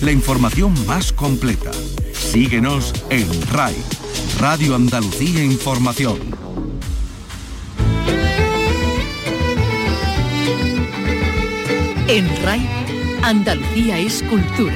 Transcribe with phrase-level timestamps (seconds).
[0.00, 1.70] la información más completa.
[2.12, 3.74] Síguenos en RAI,
[4.38, 6.18] Radio Andalucía Información.
[12.08, 12.68] En RAI,
[13.22, 14.74] Andalucía es cultura.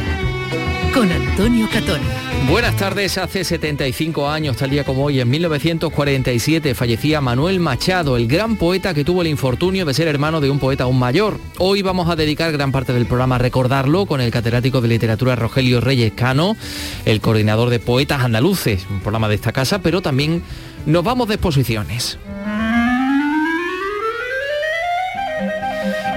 [0.95, 2.01] Con Antonio Catón.
[2.49, 8.27] Buenas tardes, hace 75 años, tal día como hoy, en 1947, fallecía Manuel Machado, el
[8.27, 11.39] gran poeta que tuvo el infortunio de ser hermano de un poeta aún mayor.
[11.59, 15.37] Hoy vamos a dedicar gran parte del programa a recordarlo con el catedrático de literatura
[15.37, 16.57] Rogelio Reyes Cano,
[17.05, 20.43] el coordinador de poetas andaluces, un programa de esta casa, pero también
[20.87, 22.19] nos vamos de exposiciones.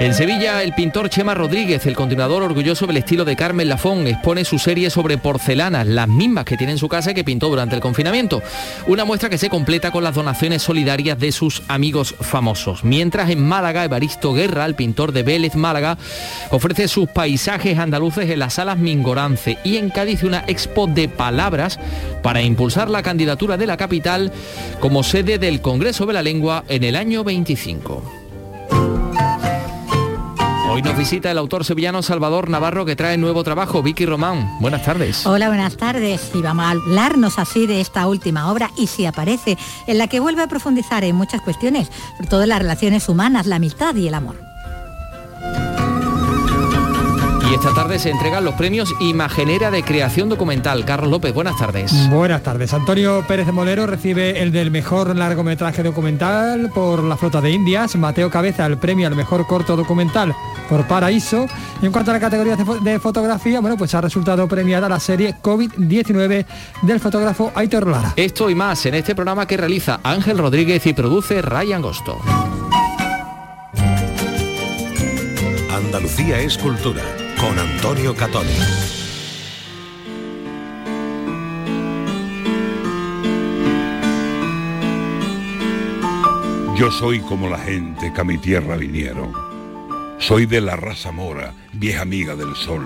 [0.04, 4.44] En Sevilla, el pintor Chema Rodríguez, el continuador orgulloso del estilo de Carmen Lafón, expone
[4.44, 7.76] su serie sobre porcelanas, las mismas que tiene en su casa y que pintó durante
[7.76, 8.44] el confinamiento.
[8.88, 12.84] Una muestra que se completa con las donaciones solidarias de sus amigos famosos.
[12.84, 15.98] Mientras en Málaga, Evaristo Guerra, el pintor de Vélez Málaga,
[16.50, 21.80] ofrece sus paisajes andaluces en las salas Mingorance y en Cádiz una expo de palabras
[22.22, 24.34] para impulsar la candidatura de la capital
[24.82, 28.23] como sede del Congreso de la Lengua en el año 25.
[30.66, 33.84] Hoy nos visita el autor sevillano Salvador Navarro que trae nuevo trabajo.
[33.84, 35.26] Vicky Román, buenas tardes.
[35.26, 36.32] Hola, buenas tardes.
[36.34, 40.20] Y vamos a hablarnos así de esta última obra y si aparece, en la que
[40.22, 44.14] vuelve a profundizar en muchas cuestiones, sobre todo las relaciones humanas, la amistad y el
[44.14, 44.53] amor.
[47.54, 50.86] Y esta tarde se entregan los premios Imagenera de Creación Documental.
[50.86, 52.10] Carlos López, buenas tardes.
[52.10, 52.74] Buenas tardes.
[52.74, 57.96] Antonio Pérez de Molero recibe el del mejor largometraje documental por La Flota de Indias.
[57.96, 60.34] Mateo Cabeza el premio al mejor corto documental
[60.68, 61.46] por Paraíso.
[61.80, 65.36] Y en cuanto a la categoría de, fotografía, bueno, pues ha resultado premiada la serie
[65.40, 66.48] COVID-19
[66.82, 68.14] del fotógrafo Aitor Lara.
[68.16, 72.18] Esto y más en este programa que realiza Ángel Rodríguez y produce Ryan Gosto.
[75.72, 77.04] Andalucía es cultura
[77.44, 78.50] con Antonio Catoni.
[86.78, 89.34] Yo soy como la gente que a mi tierra vinieron.
[90.20, 92.86] Soy de la raza mora, vieja amiga del sol,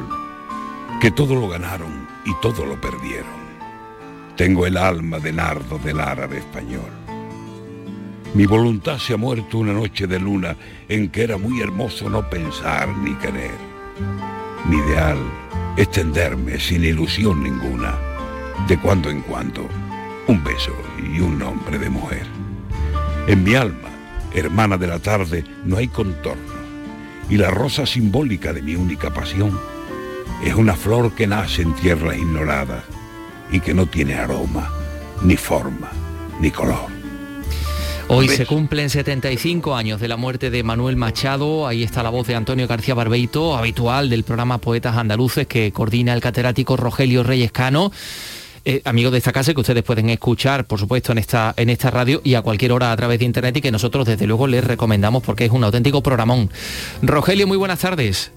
[1.00, 3.38] que todo lo ganaron y todo lo perdieron.
[4.36, 6.92] Tengo el alma de nardo del árabe español.
[8.34, 10.56] Mi voluntad se ha muerto una noche de luna
[10.90, 13.78] en que era muy hermoso no pensar ni querer.
[14.66, 15.18] Mi ideal
[15.78, 17.96] es tenderme sin ilusión ninguna,
[18.68, 19.68] de cuando en cuando,
[20.28, 22.26] un beso y un nombre de mujer.
[23.28, 23.90] En mi alma,
[24.34, 26.54] hermana de la tarde, no hay contorno,
[27.30, 29.58] y la rosa simbólica de mi única pasión
[30.44, 32.84] es una flor que nace en tierras ignoradas
[33.52, 34.70] y que no tiene aroma,
[35.22, 35.90] ni forma,
[36.42, 36.97] ni color.
[38.10, 41.68] Hoy se cumplen 75 años de la muerte de Manuel Machado.
[41.68, 46.14] Ahí está la voz de Antonio García Barbeito, habitual del programa Poetas Andaluces que coordina
[46.14, 47.92] el catedrático Rogelio Reyes Cano.
[48.64, 51.92] Eh, amigos de esta casa que ustedes pueden escuchar, por supuesto, en esta, en esta
[51.92, 54.64] radio y a cualquier hora a través de internet y que nosotros desde luego les
[54.64, 56.50] recomendamos porque es un auténtico programón.
[57.02, 58.32] Rogelio, muy buenas tardes.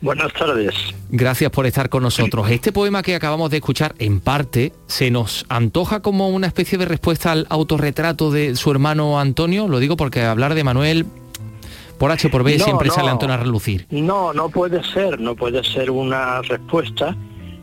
[0.00, 0.74] Buenas tardes.
[1.10, 2.50] Gracias por estar con nosotros.
[2.50, 6.84] Este poema que acabamos de escuchar, en parte, se nos antoja como una especie de
[6.84, 9.68] respuesta al autorretrato de su hermano Antonio.
[9.68, 11.06] Lo digo porque hablar de Manuel
[11.98, 13.86] por H por B siempre sale Antonio a relucir.
[13.90, 17.16] No, no puede ser, no puede ser una respuesta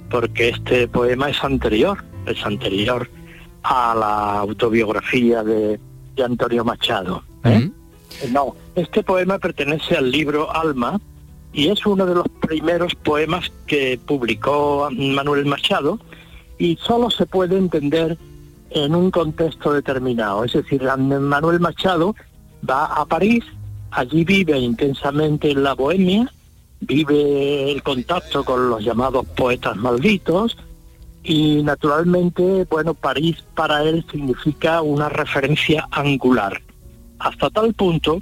[0.09, 3.09] porque este poema es anterior, es anterior
[3.63, 5.79] a la autobiografía de,
[6.23, 7.23] Antonio Machado.
[7.43, 7.69] ¿eh?
[8.31, 10.99] No, este poema pertenece al libro Alma,
[11.55, 15.99] y es uno de los primeros poemas que publicó Manuel Machado
[16.57, 18.17] y solo se puede entender
[18.71, 20.43] en un contexto determinado.
[20.43, 22.13] Es decir, Manuel Machado
[22.69, 23.45] va a París,
[23.91, 26.29] allí vive intensamente en la bohemia,
[26.81, 30.57] vive el contacto con los llamados poetas malditos
[31.23, 36.61] y naturalmente, bueno, París para él significa una referencia angular,
[37.19, 38.19] hasta tal punto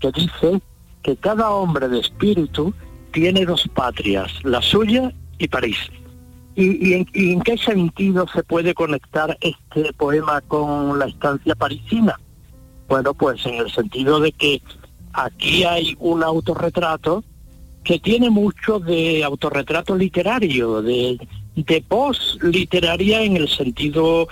[0.00, 0.60] que dice
[1.04, 2.74] que cada hombre de espíritu
[3.12, 5.76] tiene dos patrias, la suya y París.
[6.56, 12.18] ¿Y, en, qué sentido se puede conectar este poema con la estancia parisina?
[12.88, 14.62] Bueno, pues en el sentido de que
[15.12, 17.22] aquí hay un autorretrato
[17.82, 21.18] que tiene mucho de autorretrato literario, de,
[21.54, 21.84] de
[22.42, 24.28] literaria en el sentido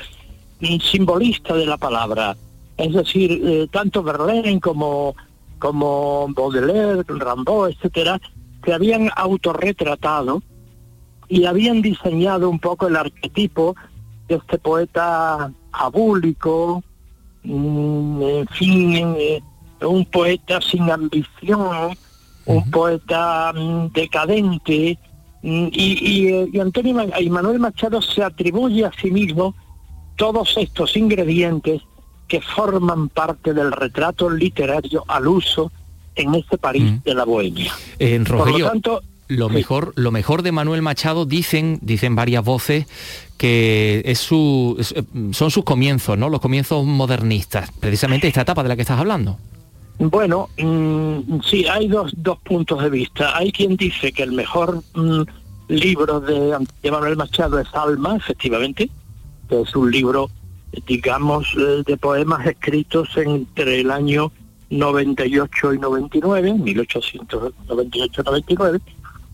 [0.80, 2.36] simbolista de la palabra.
[2.78, 5.14] Es decir, eh, tanto Verlaine como
[5.62, 8.20] como Baudelaire, Rimbaud, etcétera,
[8.64, 10.42] se habían autorretratado
[11.28, 13.76] y habían diseñado un poco el arquetipo
[14.26, 16.82] de este poeta abúlico,
[17.44, 19.40] mm, en fin, eh,
[19.82, 21.96] un poeta sin ambición,
[22.46, 24.98] un poeta mm, decadente,
[25.42, 29.54] Mm, Y, y, eh, y Antonio y Manuel Machado se atribuye a sí mismo
[30.16, 31.82] todos estos ingredientes
[32.32, 35.70] que forman parte del retrato literario al uso
[36.14, 37.02] en este París Mm.
[37.04, 37.70] de la Bohemia.
[37.98, 39.54] En Por lo Rogelio, tanto, lo sí.
[39.54, 42.86] mejor, lo mejor de Manuel Machado dicen, dicen varias voces
[43.36, 45.02] que es su, es- eh,
[45.32, 46.30] son sus comienzos, ¿no?
[46.30, 49.36] Los comienzos modernistas, precisamente esta etapa de la que estás hablando.
[49.98, 53.36] Bueno, mm, sí, hay dos, dos puntos de vista.
[53.36, 55.22] Hay quien dice que el mejor mm,
[55.68, 58.88] libro de, de Manuel Machado es Alma, efectivamente,
[59.50, 60.30] que es un libro,
[60.86, 64.30] digamos, eh, de poemas escritos entre el año
[64.70, 68.80] 98 y 99, 1898-99,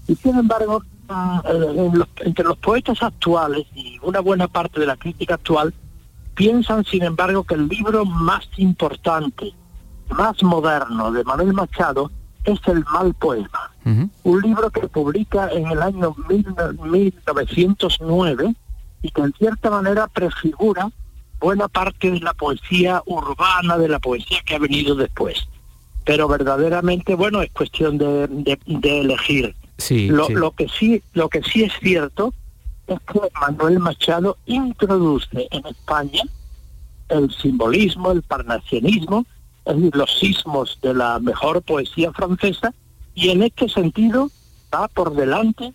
[0.08, 4.87] y sin embargo, eh, en los- entre los poetas actuales y una buena parte de
[4.87, 5.73] la crítica actual,
[6.35, 9.52] piensan, sin embargo, que el libro más importante
[10.11, 12.11] más moderno de Manuel Machado
[12.44, 13.70] es El mal poema,
[14.23, 16.46] un libro que publica en el año mil-
[16.82, 18.55] 1909
[19.02, 20.91] y que en cierta manera prefigura
[21.40, 25.46] buena parte de la poesía urbana, de la poesía que ha venido después.
[26.05, 29.55] Pero verdaderamente, bueno, es cuestión de, de- de elegir.
[29.76, 30.32] Sí, Lo, sí.
[30.35, 32.35] lo que sí, lo que sí es cierto
[32.87, 36.23] es que Manuel Machado introduce en España
[37.11, 39.25] el simbolismo, el parnasianismo,
[39.64, 42.73] es decir, los sismos de la mejor poesía francesa,
[43.14, 44.31] y en este sentido
[44.75, 45.73] va por delante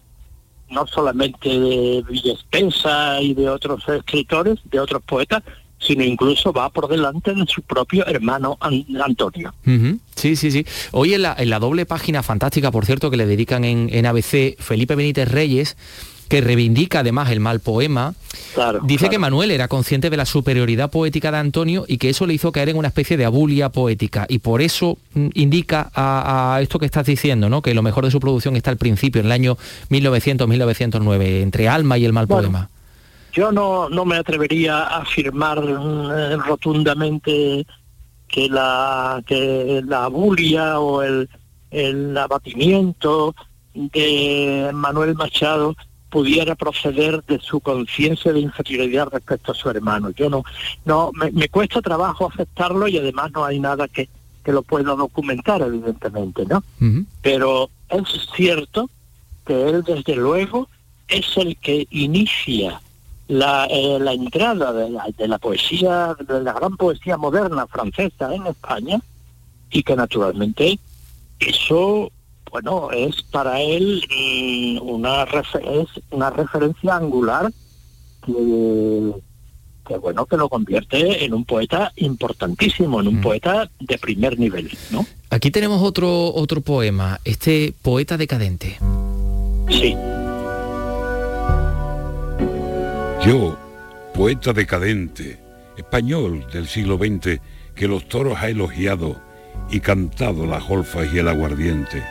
[0.70, 5.44] no solamente de Villespesa y de otros escritores, de otros poetas,
[5.80, 9.54] sino incluso va por delante de su propio hermano An- Antonio.
[10.16, 10.66] Sí, sí, sí.
[10.92, 14.06] Hoy en la, en la doble página fantástica, por cierto, que le dedican en, en
[14.06, 15.76] ABC, Felipe Benítez Reyes,
[16.34, 18.16] que reivindica además el mal poema,
[18.56, 19.12] Claro, dice claro.
[19.12, 22.52] que Manuel era consciente de la superioridad poética de Antonio y que eso le hizo
[22.52, 24.26] caer en una especie de abulia poética.
[24.28, 27.62] Y por eso mm, indica a, a esto que estás diciendo, ¿no?
[27.62, 29.58] Que lo mejor de su producción está al principio, en el año
[29.92, 32.70] 1900-1909, entre Alma y el mal Bueno, poema.
[33.32, 37.68] Yo no, no me atrevería a afirmar mm, eh, rotundamente
[38.28, 41.30] que la, que la abulia o el,
[41.70, 43.36] el abatimiento
[43.76, 45.76] de Manuel Machado
[46.14, 50.12] pudiera proceder de su conciencia de inferioridad respecto a su hermano.
[50.12, 50.44] Yo no,
[50.86, 54.08] no me, me cuesta trabajo aceptarlo y además no hay nada que,
[54.46, 56.64] que lo pueda documentar, evidentemente, ¿no?
[57.24, 58.04] Pero es
[58.36, 58.92] cierto
[59.44, 60.70] que él desde luego
[61.08, 62.80] es el que inicia
[63.28, 68.36] la, eh, la entrada de la, de la poesía, de la gran poesía moderna francesa
[68.36, 69.02] en España
[69.72, 70.78] y que naturalmente
[71.40, 72.12] eso,
[72.54, 77.52] bueno, es para él mm, una, refe- es una referencia angular
[78.24, 79.12] que,
[79.88, 83.22] que, bueno, que lo convierte en un poeta importantísimo, en un Mm.
[83.22, 85.04] poeta de primer nivel, ¿no?
[85.32, 88.78] Aquí tenemos otro, otro poema, este poeta decadente.
[89.70, 89.96] Sí.
[93.26, 93.58] Yo,
[94.14, 95.40] poeta decadente,
[95.76, 97.40] español del siglo XX,
[97.74, 99.16] que los toros ha elogiado
[99.72, 102.04] y cantado las golfas y el aguardiente,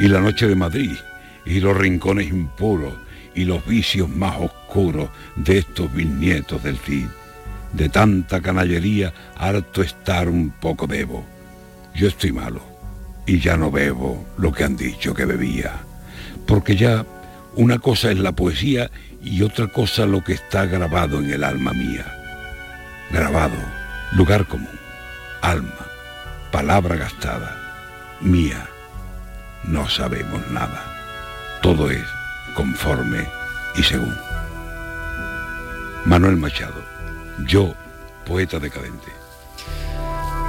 [0.00, 0.96] y la noche de Madrid,
[1.44, 2.94] y los rincones impuros,
[3.34, 7.06] y los vicios más oscuros de estos bisnietos del Cid.
[7.74, 11.24] De tanta canallería, harto estar un poco debo.
[11.94, 12.62] Yo estoy malo,
[13.26, 15.80] y ya no bebo lo que han dicho que bebía,
[16.46, 17.04] porque ya
[17.54, 18.90] una cosa es la poesía
[19.22, 22.06] y otra cosa lo que está grabado en el alma mía.
[23.12, 23.58] Grabado,
[24.12, 24.78] lugar común,
[25.42, 25.86] alma,
[26.50, 27.54] palabra gastada,
[28.22, 28.66] mía.
[29.64, 30.84] No sabemos nada.
[31.62, 32.04] Todo es
[32.54, 33.26] conforme
[33.76, 34.14] y según.
[36.06, 36.82] Manuel Machado,
[37.46, 37.74] yo,
[38.26, 39.08] poeta decadente.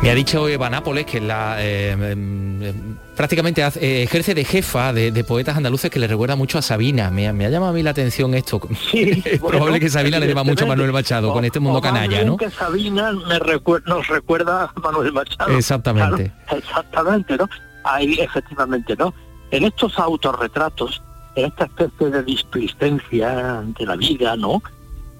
[0.01, 4.43] Me ha dicho Eva Nápoles, que la, eh, em, em, prácticamente hace- eh, ejerce de
[4.45, 7.11] jefa de, de poetas andaluces que le recuerda mucho a Sabina.
[7.11, 8.59] Me, ha- me ha llamado a mí la atención esto.
[8.89, 10.91] Sí, es bueno, probable que Sabina le deba mucho a Manuel.
[10.91, 12.37] Machado con este mundo canalla, ¿no?
[12.37, 15.55] que Sabina me recuer- nos recuerda a Manuel Machado.
[15.55, 16.31] Exactamente.
[16.47, 17.47] Claro, exactamente, ¿no?
[17.83, 19.13] Ahí, efectivamente, ¿no?
[19.51, 21.01] En estos autorretratos,
[21.35, 24.61] en esta especie de displicencia de la vida, ¿no?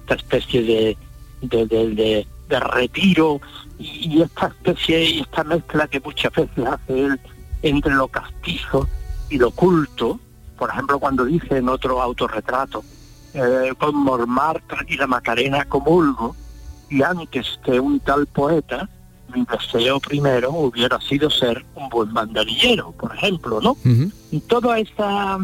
[0.02, 0.96] Esta especie de,
[1.42, 2.26] de, de- de-
[2.60, 3.40] retiro
[3.78, 7.18] y, esta especie y esta mezcla que muchas veces hace él
[7.62, 8.86] entre lo castizo
[9.30, 10.20] y lo culto,
[10.58, 12.84] por ejemplo, cuando dice en otro autorretrato,
[13.32, 16.36] eh, con Montmartre y la Macarena comulgo,
[16.90, 18.86] y antes que un tal poeta,
[19.34, 23.76] mi deseo primero hubiera sido ser un buen banderillero, por ejemplo, ¿no?
[24.30, 25.38] Y toda esta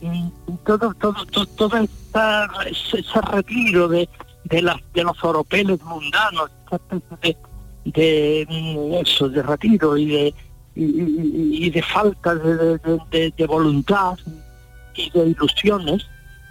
[0.00, 0.30] y
[0.66, 4.08] todo todo todo, todo esta- ese, ese retiro de
[4.44, 6.50] de las de los oropeles mundanos
[7.22, 7.36] de,
[7.84, 10.34] de mm, eso de retiro y de
[10.74, 14.16] y, y- y de falta de, de- de- de- de voluntad
[14.94, 16.06] y de ilusiones,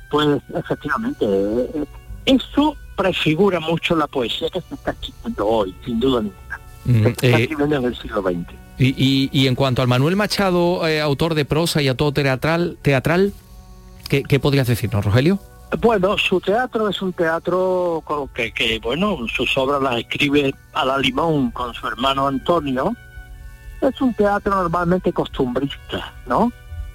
[0.09, 1.85] pues efectivamente, eh,
[2.25, 6.44] eso prefigura mucho la poesía que se está escribiendo hoy, sin duda ninguna.
[6.85, 8.45] Mm, eh, escribiendo en el siglo XX.
[8.77, 12.77] y, y- y en cuanto al Manuel Machado, eh, autor de prosa y autor teatral,
[12.81, 13.33] teatral
[14.09, 15.39] ¿qué, qué podrías decirnos, Rogelio?
[15.81, 20.85] Bueno, su teatro es un teatro con que, que, bueno, sus obras las escribe a
[20.85, 22.93] la limón con su hermano Antonio.
[23.81, 26.51] Es un teatro normalmente costumbrista, ¿no?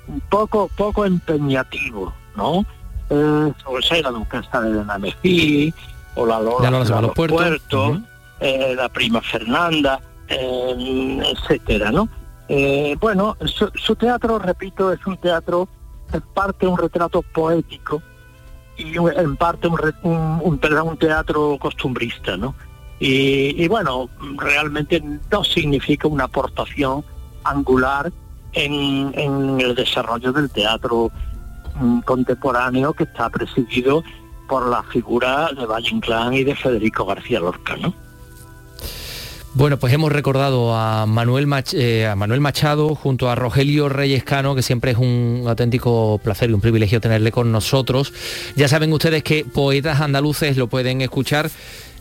[0.06, 2.64] Un poco, poco empeñativo, ¿no?
[3.10, 5.74] Eh, sobre sea, la duquesa de Namejí,
[6.14, 7.98] o la Lola, a de los puertos.
[8.40, 12.08] Eh, la prima Fernanda, eh, etcétera, ¿no?
[12.48, 15.68] Eh, bueno, su, su teatro, repito, es un teatro
[16.12, 18.02] en parte un retrato poético
[18.76, 22.54] y en parte un, un, un- un teatro costumbrista, ¿no?
[23.02, 27.02] Y, bueno, realmente no significa una aportación
[27.44, 28.12] angular
[28.52, 31.10] en, en el desarrollo del teatro
[31.76, 34.02] mm, contemporáneo que está presidido
[34.48, 37.94] por la figura de Valle Inclán y de Federico García Lorca, ¿no?
[39.52, 44.22] Bueno, pues hemos recordado a Manuel, Mach- eh, a Manuel Machado junto a Rogelio Reyes
[44.22, 48.12] Cano, que siempre es un auténtico placer y un privilegio tenerle con nosotros.
[48.54, 51.50] Ya saben ustedes que Poetas Andaluces lo pueden escuchar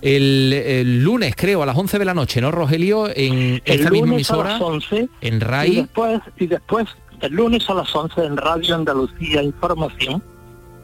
[0.03, 3.07] el, el lunes, creo, a las 11 de la noche, ¿no, Rogelio?
[3.09, 5.75] En El esta misma lunes a emisora, las 11 en y RAI.
[5.75, 6.85] después, y después
[7.21, 10.21] el lunes a las 11 en Radio Andalucía Información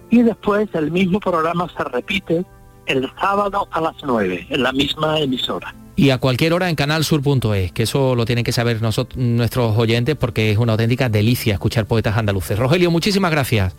[0.09, 2.43] y después el mismo programa se repite
[2.87, 5.73] el sábado a las 9 en la misma emisora.
[5.97, 10.15] Y a cualquier hora en canalsur.es, que eso lo tienen que saber nosotros, nuestros oyentes
[10.15, 12.59] porque es una auténtica delicia escuchar poetas andaluces.
[12.59, 13.73] Rogelio, muchísimas gracias.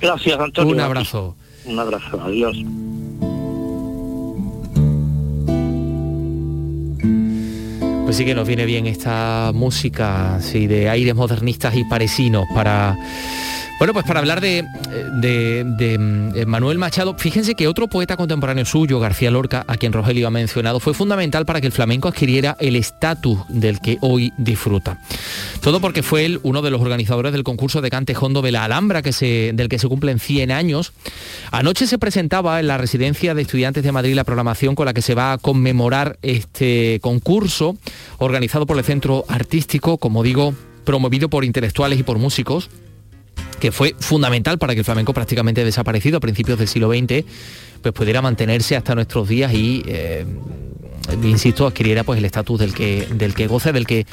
[0.00, 0.74] Gracias, Antonio.
[0.74, 1.36] Un abrazo.
[1.64, 2.56] Un abrazo, adiós.
[8.04, 12.98] Pues sí que nos viene bien esta música así de aires modernistas y parisinos para
[13.82, 17.16] bueno pues para hablar de, mm, eh, Manuel Machado.
[17.18, 21.44] Fíjense que otro poeta contemporáneo suyo, García Lorca, a quien Rogelio ha mencionado, fue fundamental
[21.44, 25.00] para que el flamenco adquiriera el estatus del que hoy disfruta.
[25.62, 28.62] Todo porque fue él uno de los organizadores del concurso de cante hondo de la
[28.62, 30.92] Alhambra, que se, del que se cumplen 100 años.
[31.50, 35.02] Anoche se presentaba en la residencia de estudiantes de Madrid la programación con la que
[35.02, 37.76] se va a conmemorar este concurso,
[38.18, 42.70] organizado por el Centro Artístico, como digo, promovido por intelectuales y por músicos
[43.62, 47.24] que fue fundamental para que el flamenco prácticamente desaparecido a principios del siglo XX
[47.80, 50.26] pues pudiera mantenerse hasta nuestros días y eh,
[51.22, 54.06] insisto adquiriera pues el estatus del que del que goza del que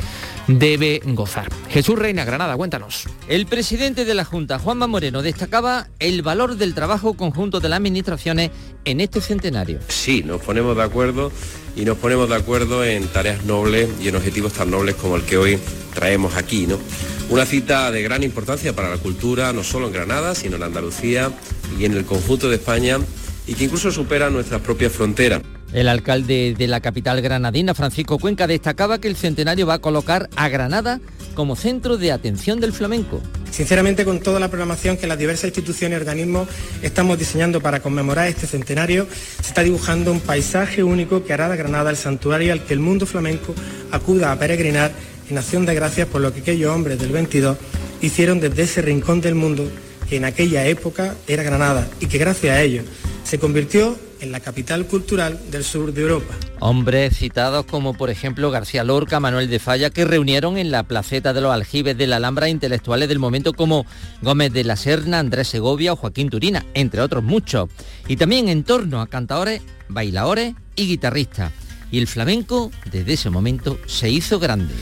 [0.48, 6.22] debe gozar Jesús Reina Granada cuéntanos El presidente de la Junta, Juanma Moreno, destacaba el
[6.22, 8.51] valor del trabajo conjunto de las administraciones
[8.86, 9.79] en este centenario.
[9.88, 11.31] Sí, nos ponemos de acuerdo
[11.75, 15.24] y nos ponemos de acuerdo en tareas nobles y en objetivos tan nobles como el
[15.24, 15.60] que hoy
[15.93, 16.79] traemos aquí, ¿no?
[17.29, 21.31] Una cita de gran importancia para la cultura, no solo en Granada, sino en Andalucía
[21.79, 22.98] y en el conjunto de España
[23.48, 25.41] y que incluso supera nuestras propias fronteras.
[25.72, 30.28] El alcalde de la capital granadina, Francisco Cuenca, destacaba que el centenario va a colocar
[30.36, 31.00] a Granada
[31.36, 33.22] como centro de atención del flamenco.
[33.52, 36.48] Sinceramente, con toda la programación que las diversas instituciones y organismos
[36.82, 39.08] estamos diseñando para conmemorar este centenario,
[39.42, 42.80] se está dibujando un paisaje único que hará de Granada el santuario al que el
[42.80, 43.54] mundo flamenco
[43.92, 44.92] acuda a peregrinar
[45.30, 47.58] en acción de gracias por lo que aquellos hombres del 22
[48.02, 49.70] hicieron desde ese rincón del mundo
[50.10, 52.86] que en aquella época era Granada y que gracias a ellos
[53.24, 56.34] se convirtió en la capital cultural del sur de Europa.
[56.60, 61.34] Hombres citados como por ejemplo García Lorca, Manuel de Falla, que reunieron en la placeta
[61.34, 63.86] de los aljibes de la Alhambra intelectuales del momento como
[64.22, 67.70] Gómez de la Serna, Andrés Segovia o Joaquín Turina, entre otros muchos.
[68.08, 71.52] Y también en torno a cantadores, bailadores y guitarristas.
[71.92, 74.74] Y el flamenco, desde ese momento, se hizo grande.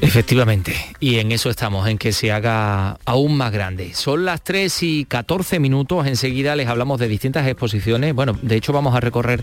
[0.00, 3.94] Efectivamente, y en eso estamos, en que se haga aún más grande.
[3.94, 8.14] Son las 3 y 14 minutos, enseguida les hablamos de distintas exposiciones.
[8.14, 9.42] Bueno, de hecho vamos a recorrer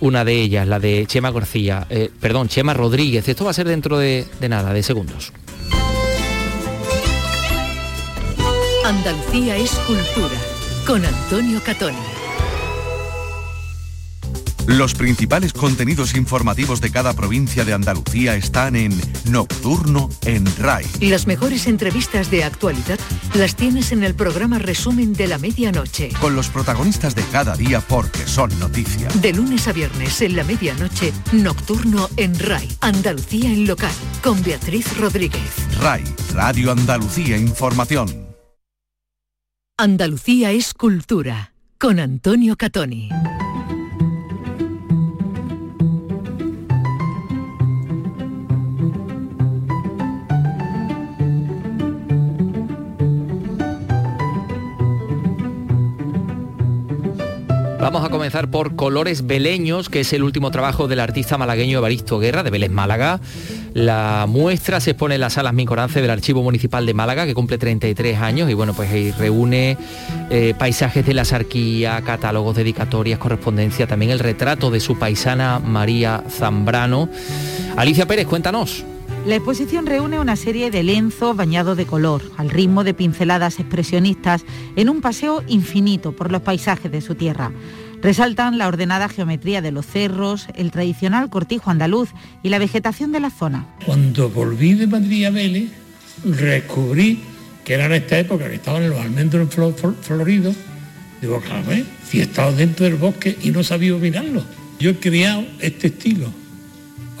[0.00, 3.28] una de ellas, la de Chema García, eh, perdón, Chema Rodríguez.
[3.28, 5.32] Esto va a ser dentro de, de nada, de segundos.
[8.84, 10.36] Andalucía es cultura,
[10.86, 12.21] con Antonio Catoni.
[14.66, 20.86] Los principales contenidos informativos de cada provincia de Andalucía están en Nocturno en RAI.
[21.00, 22.98] Las mejores entrevistas de actualidad
[23.34, 26.10] las tienes en el programa Resumen de la Medianoche.
[26.20, 29.08] Con los protagonistas de cada día porque son noticia.
[29.20, 33.92] De lunes a viernes en la medianoche, Nocturno en RAI, Andalucía en local,
[34.22, 35.42] con Beatriz Rodríguez.
[35.80, 36.04] RAI,
[36.34, 38.28] Radio Andalucía Información.
[39.76, 43.08] Andalucía es cultura, con Antonio Catoni.
[57.82, 62.20] Vamos a comenzar por Colores Beleños, que es el último trabajo del artista malagueño Evaristo
[62.20, 63.18] Guerra, de Vélez Málaga.
[63.74, 67.58] La muestra se expone en las salas Mincorance del Archivo Municipal de Málaga, que cumple
[67.58, 69.76] 33 años, y bueno, pues ahí reúne
[70.30, 76.22] eh, paisajes de la sarquía, catálogos, dedicatorias, correspondencia, también el retrato de su paisana María
[76.30, 77.08] Zambrano.
[77.76, 78.84] Alicia Pérez, cuéntanos.
[79.24, 84.44] La exposición reúne una serie de lienzos bañados de color, al ritmo de pinceladas expresionistas,
[84.74, 87.52] en un paseo infinito por los paisajes de su tierra.
[88.02, 92.08] Resaltan la ordenada geometría de los cerros, el tradicional cortijo andaluz
[92.42, 93.68] y la vegetación de la zona.
[93.86, 95.70] Cuando volví de Madrid a Vélez,
[96.24, 97.20] descubrí
[97.64, 99.48] que era en esta época que estaban los almendros
[100.00, 100.56] floridos.
[101.20, 101.84] Digo, claro, ¿eh?
[102.04, 104.42] si he estado dentro del bosque y no sabía mirarlo.
[104.80, 106.26] Yo he creado este estilo.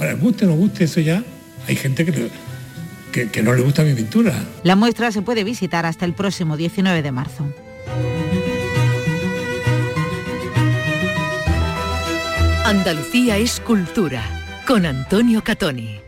[0.00, 1.22] Ahora, guste o no guste, eso ya
[1.66, 2.30] hay gente que,
[3.30, 4.34] que, no le gusta mi pintura.
[4.62, 7.46] La muestra se puede visitar hasta el próximo 19 de marzo.
[12.64, 14.22] Andalucía es cultura
[14.66, 16.01] con Antonio Catoni.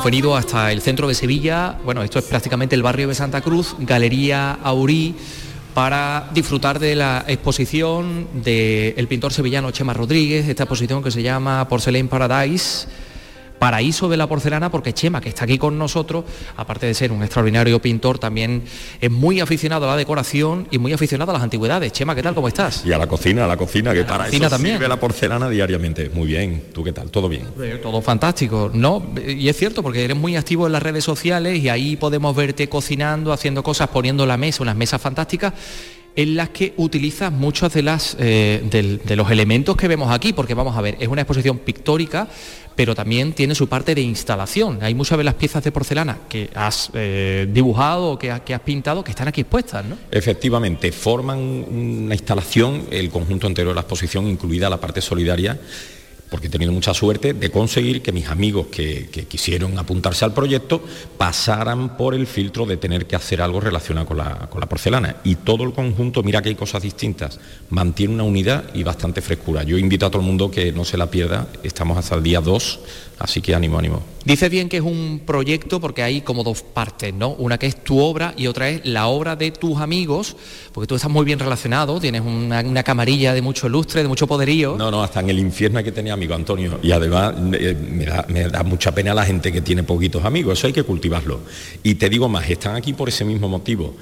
[0.00, 3.42] Hemos venido hasta el centro de Sevilla, bueno, esto es prácticamente el barrio de Santa
[3.42, 5.14] Cruz, Galería Aurí,
[5.74, 11.68] para disfrutar de la exposición del pintor sevillano Chema Rodríguez, esta exposición que se llama
[11.68, 12.88] Porcelain Paradise
[13.60, 16.24] paraíso de la porcelana porque Chema, que está aquí con nosotros,
[16.56, 18.64] aparte de ser un extraordinario pintor, también
[19.00, 21.92] es muy aficionado a la decoración y muy aficionado a las antigüedades.
[21.92, 22.34] Chema, ¿qué tal?
[22.34, 22.84] ¿Cómo estás?
[22.86, 24.76] Y a la cocina, a la cocina, que para eso también.
[24.76, 26.08] sirve la porcelana diariamente.
[26.08, 26.64] Muy bien.
[26.72, 27.10] ¿Tú qué tal?
[27.10, 27.44] ¿Todo bien?
[27.82, 28.70] Todo fantástico.
[28.72, 32.34] No, y es cierto porque eres muy activo en las redes sociales y ahí podemos
[32.34, 35.52] verte cocinando, haciendo cosas, poniendo la mesa, unas mesas fantásticas
[36.16, 40.54] en las que utilizas muchos de, las, eh, de, los elementos que vemos aquí, porque
[40.54, 42.28] vamos a ver, es una exposición pictórica,
[42.76, 44.78] pero también tiene su parte de instalación.
[44.82, 49.04] Hay muchas de las piezas de porcelana que has eh, dibujado que, que, has pintado
[49.04, 49.96] que están aquí expuestas, ¿no?
[50.10, 55.58] Efectivamente, forman una instalación, el conjunto entero de la exposición, incluida la parte solidaria,
[56.30, 60.82] porque he tenido mucha suerte de conseguir que mis amigos que, quisieron apuntarse al proyecto
[61.18, 65.16] pasaran por el filtro de tener que hacer algo relacionado con la, con la, porcelana.
[65.24, 67.38] Y todo el conjunto, mira que hay cosas distintas,
[67.70, 69.62] mantiene una unidad y bastante frescura.
[69.62, 72.40] Yo invito a todo el mundo que no se la pierda, estamos hasta el día
[72.40, 72.80] 2
[73.20, 74.02] Así que ánimo, ánimo.
[74.24, 77.32] Dice bien que es un proyecto porque hay como dos partes, ¿no?
[77.32, 80.38] Una que es tu obra y otra es la obra de tus amigos,
[80.72, 84.74] porque tú estás muy bien relacionado, tienes una, camarilla de mucho lustre, de mucho poderío.
[84.78, 86.78] No, no, hasta en el infierno que tener amigo Antonio.
[86.82, 87.74] Y además eh,
[88.28, 91.40] me, da, mucha pena la gente que tiene poquitos amigos, eso hay que cultivarlo.
[91.82, 93.96] Y te digo más, están aquí por ese mismo motivo.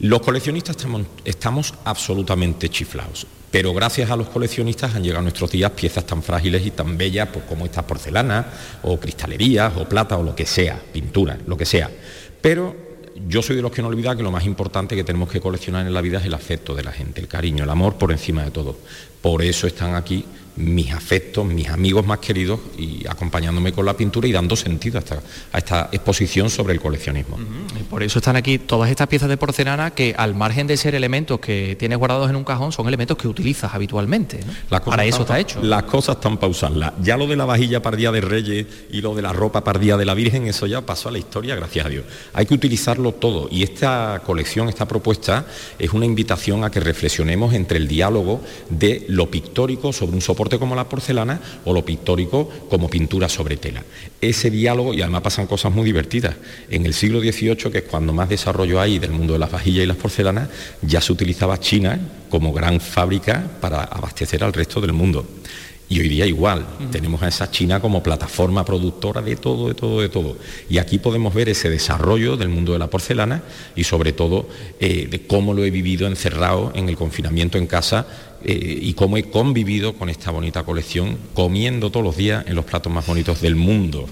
[0.00, 0.76] Los coleccionistas
[1.24, 6.24] estamos, absolutamente chiflados, pero gracias a los coleccionistas han llegado a nuestros días piezas tan
[6.24, 8.46] frágiles y tan bellas pues, como estas porcelanas
[8.82, 11.88] o cristalerías o plata o lo que sea, pintura, lo que sea.
[12.40, 12.74] Pero
[13.28, 15.86] yo soy de los que no olvida que lo más importante que tenemos que coleccionar
[15.86, 18.42] en la vida es el afecto de la gente, el cariño, el amor por encima
[18.42, 18.76] de todo.
[19.20, 20.24] Por eso están aquí
[20.56, 25.58] mis afectos, mis amigos más queridos y acompañándome con la pintura y dando sentido a
[25.58, 27.38] esta, exposición sobre el coleccionismo.
[27.78, 30.94] Y por eso están aquí todas estas piezas de porcelana que al margen de ser
[30.94, 34.40] elementos que tienes guardados en un cajón, son elementos que utilizas habitualmente.
[34.68, 35.62] Para eso está hecho.
[35.62, 36.92] Las cosas están para usarlas.
[37.00, 39.78] Ya lo de la vajilla para Día de Reyes y lo de la ropa para
[39.78, 42.04] Día de la Virgen, eso ya pasó a la historia, gracias a Dios.
[42.34, 45.46] Hay que utilizarlo todo y esta colección, esta propuesta,
[45.78, 50.41] es una invitación a que reflexionemos entre el diálogo de lo pictórico sobre un soporte
[50.50, 53.82] como la porcelana o lo pictórico como pintura sobre tela.
[54.20, 56.36] Ese diálogo, y además pasan cosas muy divertidas,
[56.70, 59.84] en el siglo XVIII, que es cuando más desarrollo hay del mundo de las vajillas
[59.84, 60.48] y las porcelanas,
[60.82, 65.26] ya se utilizaba China como gran fábrica para abastecer al resto del mundo.
[65.92, 70.00] Y hoy día igual, tenemos a esa China como plataforma productora de todo, de todo,
[70.00, 70.38] de todo.
[70.70, 73.42] Y aquí podemos ver ese desarrollo del mundo de la porcelana
[73.76, 74.48] y sobre todo
[74.80, 78.06] eh, de cómo lo he vivido encerrado en el confinamiento en casa
[78.42, 82.64] eh, y cómo he convivido con esta bonita colección, comiendo todos los días en los
[82.64, 84.08] platos más bonitos del mundo.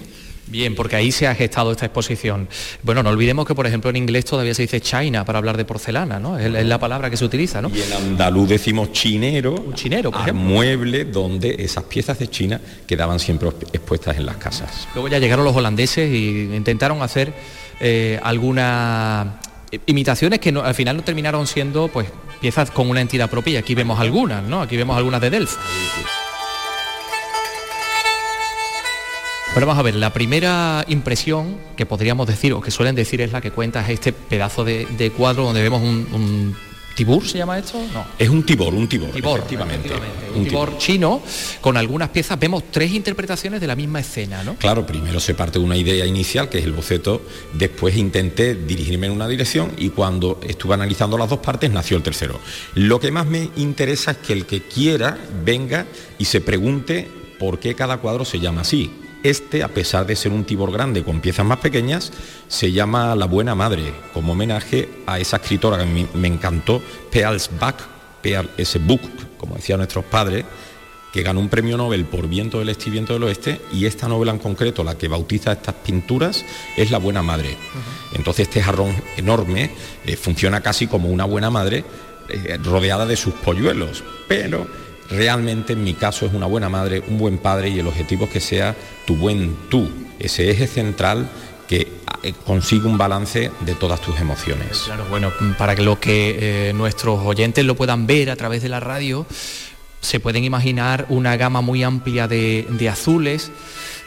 [0.51, 2.49] Bien, porque ahí se ha gestado esta exposición.
[2.83, 5.63] Bueno, no olvidemos que, por ejemplo, en inglés todavía se dice China para hablar de
[5.63, 6.37] porcelana, ¿no?
[6.37, 7.71] Es, la palabra que se utiliza, ¿no?
[7.73, 13.19] Y en andaluz decimos chinero, Un chinero, por mueble donde esas piezas de China quedaban
[13.19, 14.89] siempre expuestas en las casas.
[14.93, 17.33] Luego ya llegaron los holandeses y intentaron hacer
[17.79, 19.27] eh, algunas
[19.85, 22.07] imitaciones que al final no terminaron siendo, pues,
[22.41, 23.53] piezas con una entidad propia.
[23.53, 24.61] Y aquí vemos algunas, ¿no?
[24.61, 25.57] Aquí vemos algunas de Delft.
[29.53, 33.33] Bueno, vamos a ver, la primera impresión que podríamos decir, o que suelen decir, es
[33.33, 36.55] la que cuenta este pedazo de, cuadro donde vemos un,
[36.95, 37.77] ¿Tibur se llama esto?
[37.93, 38.05] No.
[38.17, 39.87] Es un tibor, un tibor, Tibor, efectivamente.
[39.87, 40.39] efectivamente.
[40.39, 41.21] Un tibor chino
[41.59, 42.39] con algunas piezas.
[42.39, 44.55] Vemos tres interpretaciones de la misma escena, ¿no?
[44.55, 47.21] Claro, primero se parte de una idea inicial, que es el boceto,
[47.53, 52.03] después intenté dirigirme en una dirección y cuando estuve analizando las dos partes nació el
[52.03, 52.39] tercero.
[52.75, 55.85] Lo que más me interesa es que el que quiera venga
[56.17, 59.00] y se pregunte por qué cada cuadro se llama así.
[59.23, 62.11] Este, a pesar de ser un tibor grande con piezas más pequeñas,
[62.47, 66.81] se llama La Buena Madre, como homenaje a esa escritora que me encantó,
[68.57, 68.79] S.
[68.79, 69.01] Book,
[69.37, 70.45] como decían nuestros padres,
[71.11, 74.07] que ganó un premio Nobel por Viento del Este y Viento del Oeste, y esta
[74.07, 76.45] novela en concreto, la que bautiza estas pinturas,
[76.77, 77.57] es La Buena Madre.
[78.13, 79.71] Entonces este jarrón enorme
[80.05, 81.83] eh, funciona casi como una buena madre
[82.29, 84.67] eh, rodeada de sus polluelos, pero
[85.11, 88.31] realmente en mi caso es una buena madre, un buen padre y el objetivo es
[88.31, 91.29] que sea tu buen tú, ese eje central
[91.67, 91.87] que
[92.23, 94.83] eh, consigue un balance de todas tus emociones.
[94.85, 98.69] Claro, bueno, para que lo que eh, nuestros oyentes lo puedan ver a través de
[98.69, 99.25] la radio,
[100.01, 103.51] se pueden imaginar una gama muy amplia de azules,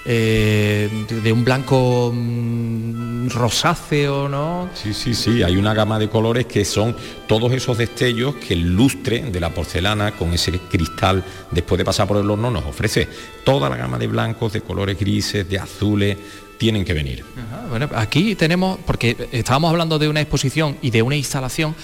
[0.07, 4.69] eh, de, un blanco mm, rosáceo, ¿no?
[4.75, 6.95] Sí, sí, sí, hay una gama de colores que son
[7.27, 12.07] todos esos destellos que el lustre de la porcelana con ese cristal después de pasar
[12.07, 13.09] por el horno nos ofrece.
[13.45, 16.19] Toda la gama de blancos, de colores grises, de azules,
[16.59, 17.25] tienen que venir.
[17.37, 21.75] Ajá, bueno, aquí tenemos, porque estábamos hablando de una exposición y de una instalación,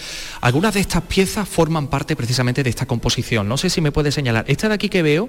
[0.41, 3.49] algunas de estas piezas forman parte precisamente de esta composición.
[3.49, 4.45] No sé si me puede señalar.
[4.49, 5.29] Esta de aquí que veo,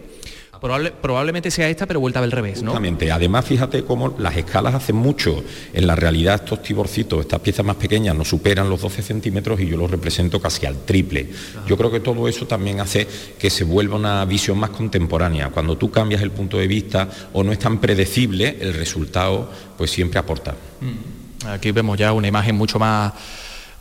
[0.61, 2.71] probable- probablemente sea esta, pero vuelta del revés, ¿no?
[2.71, 3.11] Justamente.
[3.11, 5.43] Además, fíjate cómo las escalas hacen mucho.
[5.73, 9.67] En la realidad, estos tiborcitos, estas piezas más pequeñas, no superan los 12 centímetros y
[9.67, 11.29] yo los represento casi al triple.
[11.67, 13.07] Yo creo que todo eso también hace
[13.39, 15.49] que se vuelva una visión más contemporánea.
[15.49, 19.89] Cuando tú cambias el punto de vista o no es tan predecible, el resultado pues
[19.89, 20.55] siempre aporta.
[21.47, 23.13] Aquí vemos ya una imagen mucho más,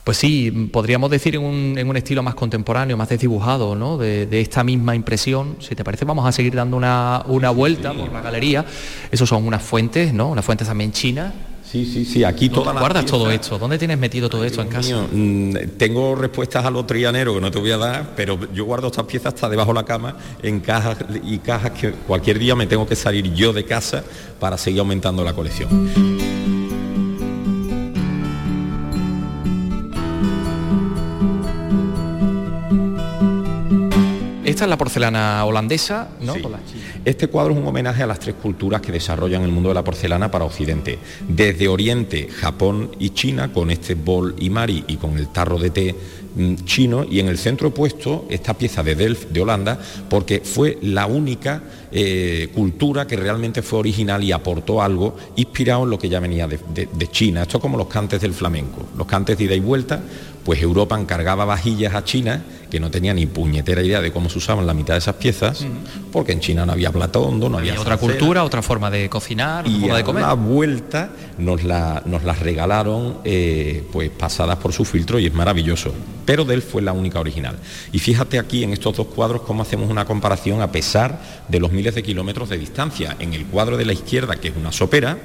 [0.05, 3.99] pues sí, podríamos decir en un, en un estilo más contemporáneo, más desdibujado, ¿no?
[3.99, 5.57] De, de esta misma impresión.
[5.61, 8.65] Si te parece, vamos a seguir dando una, una vuelta por la galería.
[9.11, 10.31] Esos son unas fuentes, ¿no?
[10.31, 11.33] Unas fuentes también chinas.
[11.71, 13.57] Sí, sí, sí, aquí ¿Dónde todas guardas todo esto?
[13.57, 14.89] ¿Dónde tienes metido todo esto en casa?
[14.89, 18.65] Mío, mm, tengo respuestas a lo trianero que no te voy a dar, pero yo
[18.65, 22.57] guardo estas piezas hasta debajo de la cama en cajas y cajas que cualquier día
[22.57, 24.03] me tengo que salir yo de casa
[24.41, 26.60] para seguir aumentando la colección.
[34.51, 36.35] Esta es la porcelana holandesa, ¿no?
[36.35, 36.43] Sí.
[37.05, 39.85] Este cuadro es un homenaje a las tres culturas que desarrollan el mundo de la
[39.85, 40.99] porcelana para Occidente.
[41.29, 45.71] Desde Oriente, Japón y China, con este bol y mari y con el tarro de
[45.71, 45.95] té
[46.37, 50.79] mm, chino, y en el centro puesto esta pieza de Delft de Holanda, porque fue
[50.83, 56.09] la única eh, cultura que realmente fue original y aportó algo inspirado en lo que
[56.09, 57.43] ya venía de, de- de China.
[57.43, 60.01] Esto es como los cantes del flamenco, los cantes de ida y vuelta,
[60.45, 64.39] pues Europa encargaba vajillas a China que no tenía ni puñetera idea de cómo se
[64.39, 65.67] usaban la mitad de esas piezas,
[66.13, 69.09] porque en China no había plata hondo, no había Había otra cultura, otra forma de
[69.11, 70.23] cocinar, otra y forma de comer.
[70.23, 75.35] la vuelta nos, la- nos las regalaron eh, pues pasadas por su filtro y es
[75.35, 75.93] maravilloso.
[76.25, 77.57] Pero de él fue la única original.
[77.93, 81.73] Y fíjate aquí en estos dos cuadros cómo hacemos una comparación a pesar de los
[81.73, 83.17] miles de kilómetros de distancia.
[83.19, 85.19] En el cuadro de la izquierda, que es una sopera,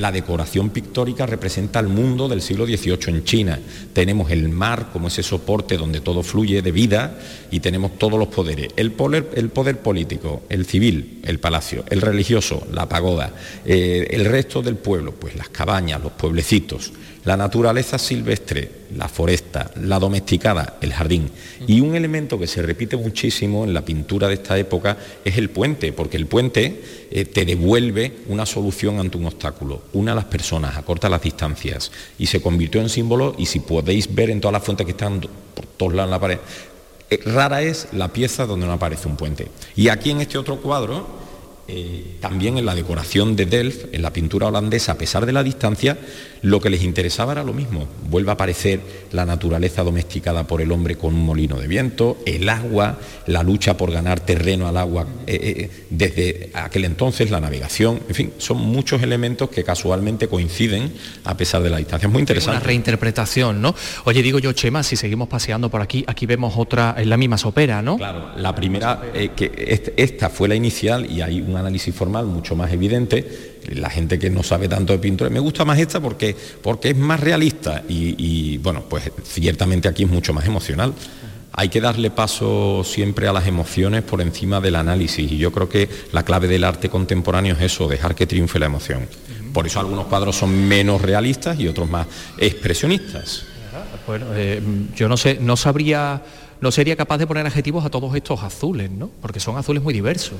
[0.00, 3.58] la decoración pictórica representa el mundo del siglo XVIII en China.
[3.92, 7.18] Tenemos el mar como ese soporte donde todo fluye de vida
[7.50, 8.68] y tenemos todos los poderes.
[8.76, 13.34] El poder, el poder político, el civil, el palacio, el religioso, la pagoda,
[13.66, 16.92] eh, el resto del pueblo, pues las cabañas, los pueblecitos,
[17.30, 21.30] la naturaleza silvestre, la foresta, la domesticada, el jardín.
[21.64, 25.48] Y un elemento que se repite muchísimo en la pintura de esta época es el
[25.48, 30.24] puente, porque el puente eh, te devuelve una solución ante un obstáculo, una a las
[30.24, 34.54] personas, acorta las distancias y se convirtió en símbolo y si podéis ver en todas
[34.54, 36.38] las fuentes que están por todos lados en la pared,
[37.10, 39.46] eh, rara es la pieza donde no aparece un puente.
[39.76, 41.06] Y aquí en este otro cuadro,
[41.72, 45.42] eh, también en la decoración de Delft, en la pintura holandesa, a pesar de la
[45.42, 45.96] distancia,
[46.42, 47.86] lo que les interesaba era lo mismo.
[48.08, 48.80] Vuelve a aparecer
[49.12, 53.76] la naturaleza domesticada por el hombre con un molino de viento, el agua, la lucha
[53.76, 55.38] por ganar terreno al agua eh,
[55.70, 60.92] eh, desde aquel entonces, la navegación, en fin, son muchos elementos que casualmente coinciden
[61.24, 62.06] a pesar de la distancia.
[62.06, 62.64] Es muy Una interesante.
[62.66, 63.74] reinterpretación, ¿no?
[64.04, 67.38] Oye, digo yo, Chema, si seguimos paseando por aquí, aquí vemos otra, es la misma
[67.38, 67.96] sopera, ¿no?
[67.96, 69.00] Claro, la primera,
[69.36, 73.58] que est- esta fue la inicial y hay un análisis formal mucho más evidente.
[73.74, 76.96] La gente que no sabe tanto de pintura, me gusta más esta porque, porque es
[76.96, 80.92] más realista y, y, bueno, pues ciertamente aquí es mucho más emocional.
[81.52, 85.68] Hay que darle paso siempre a las emociones por encima del análisis y yo creo
[85.68, 89.08] que la clave del arte contemporáneo es eso, dejar que triunfe la emoción.
[89.52, 92.06] Por eso algunos cuadros son menos realistas y otros más
[92.38, 93.44] expresionistas.
[94.06, 94.60] Bueno, eh,
[94.96, 96.22] yo no sé, no sabría,
[96.60, 99.10] no sería capaz de poner adjetivos a todos estos azules, ¿no?
[99.20, 100.38] Porque son azules muy diversos.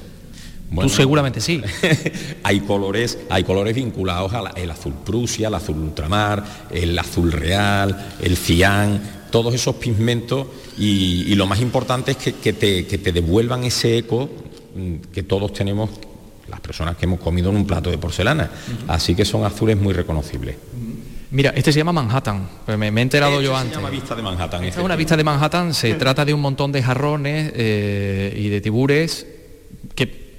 [0.78, 1.60] Tú seguramente sí.
[2.42, 8.36] hay colores, hay colores vinculados al azul Prusia, el azul ultramar, el azul real, el
[8.36, 10.46] cian, todos esos pigmentos
[10.78, 14.30] y, lo más importante es que, te, devuelvan ese eco
[14.74, 15.90] mm, que todos tenemos
[16.48, 18.50] las personas que hemos comido en un plato de porcelana.
[18.88, 20.56] Así que son azules muy reconocibles.
[21.32, 23.76] Mira, este se llama Manhattan, pues me, he enterado este yo se antes.
[23.76, 24.64] Llama vista de Manhattan.
[24.64, 28.60] es una vista de Manhattan, se trata de un montón de jarrones eh, y de
[28.60, 29.39] tibures que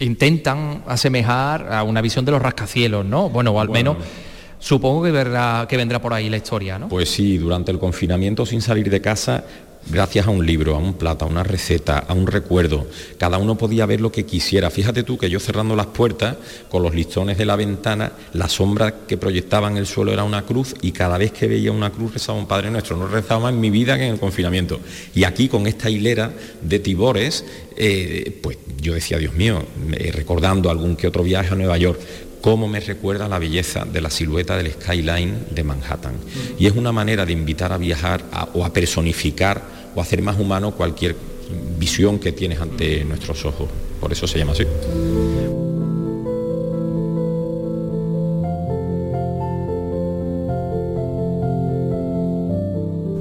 [0.02, 3.30] intentan asemejar a una visión de los rascacielos, ¿no?
[3.30, 3.98] Bueno, o al menos
[4.60, 6.90] supongo que, verá, que vendrá por ahí la historia, ¿no?
[6.90, 9.44] Pues sí, durante el confinamiento sin salir de casa
[9.90, 12.88] gracias a un libro, a un plato, a una receta, a un recuerdo.
[13.18, 14.70] Cada uno podía ver lo que quisiera.
[14.70, 16.38] Fíjate tú que yo cerrando las puertas,
[16.70, 20.44] con los listones de la ventana, la sombra que proyectaba en el suelo era una
[20.44, 22.96] cruz y cada vez que veía una cruz rezaba un Padre Nuestro.
[22.98, 24.80] No rezaba más en mi vida que en el confinamiento.
[25.16, 27.46] Y aquí con esta hilera de tibores,
[27.84, 29.64] eh, pues yo decía, Dios mío,
[30.14, 32.00] recordando algún que otro viaje a Nueva York,
[32.40, 36.14] cómo me recuerda la belleza de la silueta del skyline de Manhattan.
[36.60, 39.64] Y es una manera de invitar a viajar o a personificar
[39.96, 41.16] o hacer más humano cualquier
[41.80, 43.68] visión que tienes ante nuestros ojos.
[44.00, 44.64] Por eso se llama así.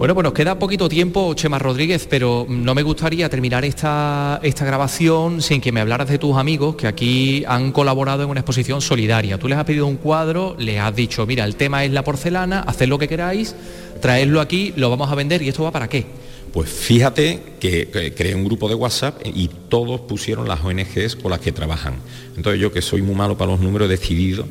[0.01, 4.65] Bueno, pues nos queda poquito tiempo, Chema Rodríguez, pero no me gustaría terminar esta, esta
[4.65, 8.81] grabación sin que me hablaras de tus amigos que aquí han colaborado en una exposición
[8.81, 9.37] solidaria.
[9.37, 12.61] Tú les has pedido un cuadro, les has dicho, mira, el tema es la porcelana,
[12.61, 13.55] haced lo que queráis,
[14.01, 16.07] traedlo aquí, lo vamos a vender y esto va para qué.
[16.51, 21.41] Pues fíjate que, creé un grupo de WhatsApp y todos pusieron las ONGs con las
[21.41, 21.97] que trabajan.
[22.39, 24.49] Entonces yo que soy muy malo para los números he decidido,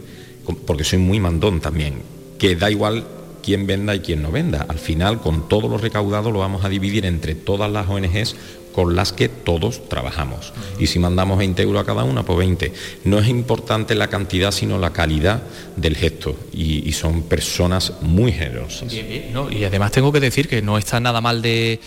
[0.68, 2.04] porque soy muy mandón también,
[2.38, 3.04] que da igual
[3.42, 4.66] quién venda y quién no venda.
[4.68, 8.36] Al final, con todos los recaudados lo vamos a dividir entre todas las ONGs
[8.80, 10.54] con las que todos trabajamos.
[10.80, 12.72] Y si mandamos 20 euros a cada una, pues 20.
[13.04, 15.44] No es importante la cantidad, sino la calidad
[15.76, 16.34] del gesto.
[16.54, 18.94] Y, son personas muy generosas.
[18.94, 21.82] y además tengo que decir que no está nada mal de,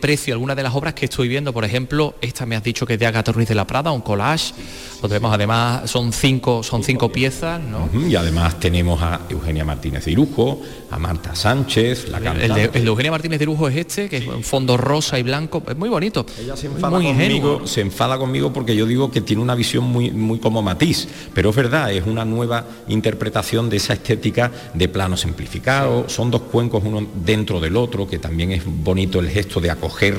[0.00, 1.52] precio algunas de las obras que estoy viendo.
[1.52, 4.02] Por ejemplo, esta me has dicho que es de Agatha Ruiz de la Prada, un
[4.02, 4.54] collage.
[5.02, 7.60] Lo tenemos además, son cinco, son cinco piezas.
[8.08, 12.72] Y además tenemos a Eugenia Martínez de Irujo, a Marta Sánchez, la el, de, el
[12.72, 15.62] de Eugenia Martínez de Irujo es este, que es un fondo rosa y blanco.
[15.68, 16.26] Es muy bonito.
[16.38, 20.10] Ella se enfada, conmigo, se enfada conmigo porque yo digo que tiene una visión muy,
[20.10, 25.16] muy como matiz, pero es verdad, es una nueva interpretación de esa estética de plano
[25.16, 29.70] simplificado, son dos cuencos uno dentro del otro, que también es bonito el gesto de
[29.70, 30.16] acoger.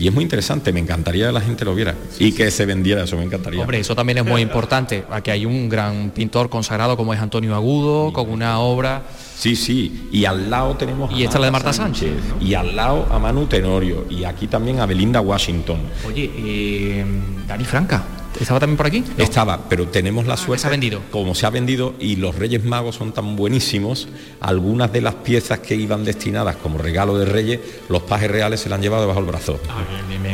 [0.00, 1.94] Y es muy interesante, me encantaría que la gente lo viera.
[2.18, 3.60] Y que se vendiera, eso me encantaría.
[3.60, 5.04] Hombre, eso también es muy importante.
[5.10, 9.02] Aquí hay un gran pintor consagrado como es Antonio Agudo, con una obra.
[9.40, 11.10] Sí, sí, y al lado tenemos...
[11.12, 12.12] Y esta es la de Marta Sánchez.
[12.42, 15.80] Y al lado a Manu Tenorio, y aquí también a Belinda Washington.
[16.06, 17.06] Oye, eh,
[17.48, 18.04] Dani Franca.
[18.38, 19.02] ¿Estaba también por aquí?
[19.16, 20.60] Estaba, pero tenemos la ah, suerte.
[20.60, 21.00] Se ha vendido.
[21.10, 24.08] Como se ha vendido y los Reyes Magos son tan buenísimos,
[24.40, 28.68] algunas de las piezas que iban destinadas como regalo de Reyes, los pajes reales se
[28.68, 29.58] las han llevado debajo del brazo.
[29.70, 29.82] Ah,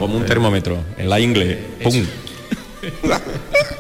[0.01, 1.61] como un termómetro, en la ingle.
[1.85, 2.05] ¡Pum!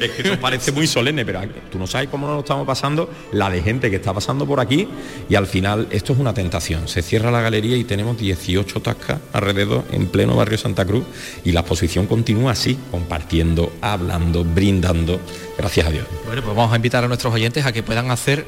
[0.00, 3.10] es que eso parece muy solemne, pero tú no sabes cómo nos lo estamos pasando,
[3.32, 4.88] la de gente que está pasando por aquí
[5.28, 6.88] y al final esto es una tentación.
[6.88, 11.04] Se cierra la galería y tenemos 18 tascas alrededor en pleno barrio Santa Cruz
[11.44, 15.20] y la exposición continúa así, compartiendo, hablando, brindando,
[15.58, 16.06] gracias a Dios.
[16.26, 18.46] Bueno, pues vamos a invitar a nuestros oyentes a que puedan hacer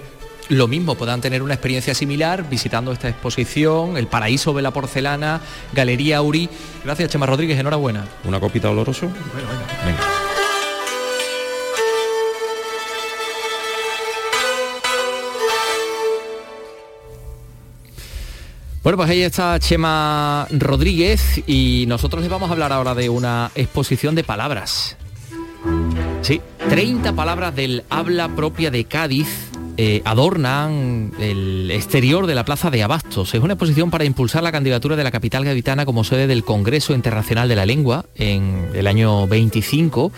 [0.49, 5.41] lo mismo, puedan tener una experiencia similar visitando esta exposición, el paraíso de la porcelana,
[5.73, 6.49] Galería Uri.
[6.85, 8.07] Gracias, Chema Rodríguez, enhorabuena.
[8.25, 9.07] ¿Una copita oloroso?
[9.07, 9.49] Bueno,
[9.85, 10.18] venga.
[18.89, 23.51] Bueno, pues ahí está Chema Rodríguez y nosotros les vamos a hablar ahora de una
[23.55, 24.97] exposición de palabras.
[26.23, 29.29] Sí, 30 palabras del habla propia de Cádiz
[29.77, 33.35] eh, adornan el exterior de la Plaza de Abastos.
[33.35, 36.95] Es una exposición para impulsar la candidatura de la capital gaditana como sede del Congreso
[36.95, 40.11] Internacional de la Lengua en el año 25.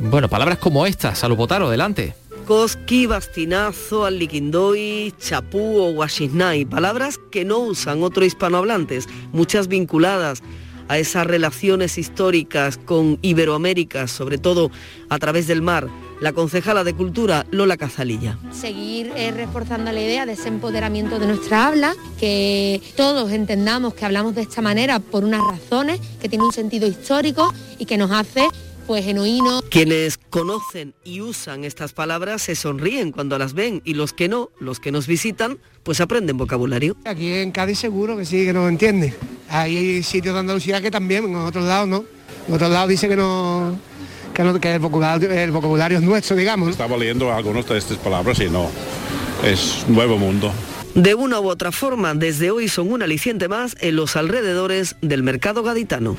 [0.00, 2.14] Bueno, palabras como estas, Salupotaro, adelante.
[2.44, 10.42] Koski, bastinazo, aliquindoi, chapú o guashisnai, palabras que no usan otros hispanohablantes, muchas vinculadas
[10.88, 14.70] a esas relaciones históricas con Iberoamérica, sobre todo
[15.08, 15.88] a través del mar.
[16.20, 18.38] La concejala de Cultura, Lola Cazalilla.
[18.52, 24.04] Seguir eh, reforzando la idea de ese empoderamiento de nuestra habla, que todos entendamos que
[24.04, 28.10] hablamos de esta manera por unas razones, que tiene un sentido histórico y que nos
[28.10, 28.48] hace
[28.86, 29.62] pues genuino.
[29.70, 34.50] Quienes conocen y usan estas palabras se sonríen cuando las ven y los que no,
[34.60, 36.96] los que nos visitan, pues aprenden vocabulario.
[37.04, 39.14] Aquí en Cádiz seguro que sí, que nos entiende.
[39.48, 42.04] Hay sitios de Andalucía que también, en otros lados no.
[42.48, 43.78] En otros lados dice que no,
[44.34, 46.68] que, el, vocabulario, el vocabulario es nuestro, digamos.
[46.68, 48.70] Estaba leyendo algunas de estas palabras y no,
[49.44, 50.52] es nuevo mundo.
[50.94, 55.22] De una u otra forma, desde hoy son un aliciente más en los alrededores del
[55.22, 56.16] mercado gaditano.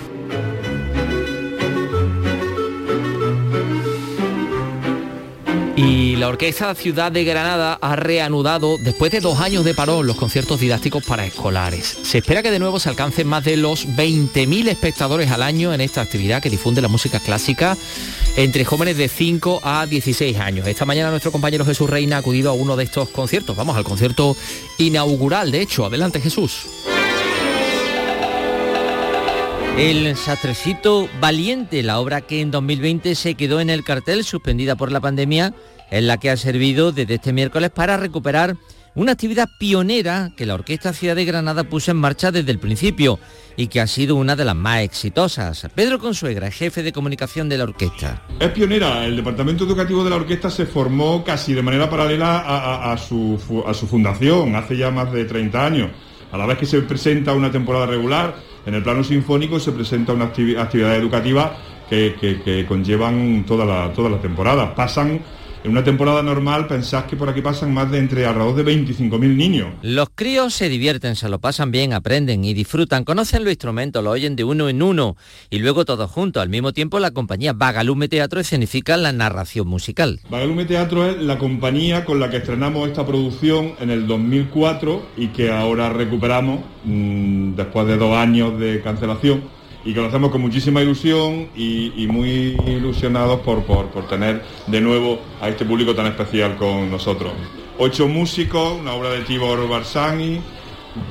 [5.78, 10.16] Y la Orquesta Ciudad de Granada ha reanudado, después de dos años de parón, los
[10.16, 11.98] conciertos didácticos para escolares.
[12.02, 15.82] Se espera que de nuevo se alcancen más de los 20.000 espectadores al año en
[15.82, 17.76] esta actividad que difunde la música clásica
[18.38, 20.66] entre jóvenes de 5 a 16 años.
[20.66, 23.58] Esta mañana nuestro compañero Jesús Reina ha acudido a uno de estos conciertos.
[23.58, 24.38] Vamos al concierto
[24.78, 25.86] inaugural, de hecho.
[25.86, 26.68] Adelante Jesús.
[29.78, 34.90] El Sastrecito Valiente, la obra que en 2020 se quedó en el cartel suspendida por
[34.90, 35.54] la pandemia,
[35.92, 38.56] es la que ha servido desde este miércoles para recuperar
[38.96, 43.20] una actividad pionera que la Orquesta Ciudad de Granada puso en marcha desde el principio
[43.58, 45.68] y que ha sido una de las más exitosas.
[45.76, 48.24] Pedro Consuegra, jefe de comunicación de la orquesta.
[48.40, 52.98] Es pionera, el departamento educativo de la orquesta se formó casi de manera paralela a,
[52.98, 53.38] su,
[53.90, 55.92] fundación hace ya más de 30 años.
[56.32, 58.36] A la vez que se presenta una temporada regular,
[58.66, 61.56] en el plano sinfónico se presenta una actividad educativa
[61.90, 64.74] que, conllevan toda la, toda la temporada.
[64.74, 65.22] Pasan
[65.66, 69.36] en una temporada normal pensás que por aquí pasan más de entre alrededor de 25.000
[69.36, 69.74] niños.
[69.82, 74.12] Los críos se divierten, se lo pasan bien, aprenden y disfrutan, conocen los instrumentos, lo
[74.12, 75.18] oyen de uno en uno
[75.50, 76.44] y luego todos juntos.
[76.44, 80.20] Al mismo tiempo la compañía Vagalume Teatro escenifica la narración musical.
[80.30, 85.30] Vagalume Teatro es la compañía con la que estrenamos esta producción en el 2004 y
[85.30, 90.42] que ahora recuperamos mm, después de dos años de cancelación y que lo hacemos con
[90.42, 96.58] muchísima ilusión y, muy ilusionados por, por, tener de nuevo a este público tan especial
[96.58, 97.32] con nosotros.
[97.78, 100.42] Ocho músicos, una obra de Tibor Barsani,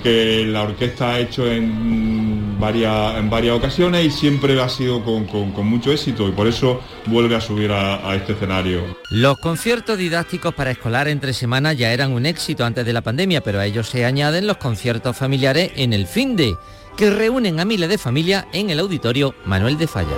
[0.02, 5.26] que la orquesta ha hecho en varias, en varias ocasiones y siempre ha sido con,
[5.66, 8.82] mucho éxito y por eso vuelve a subir a, a, este escenario.
[9.10, 13.42] Los conciertos didácticos para escolar entre semanas ya eran un éxito antes de la pandemia,
[13.42, 16.54] pero a ellos se añaden los conciertos familiares en el fin de
[16.96, 20.14] que reúnen a miles de familias en el auditorio Manuel de Falla.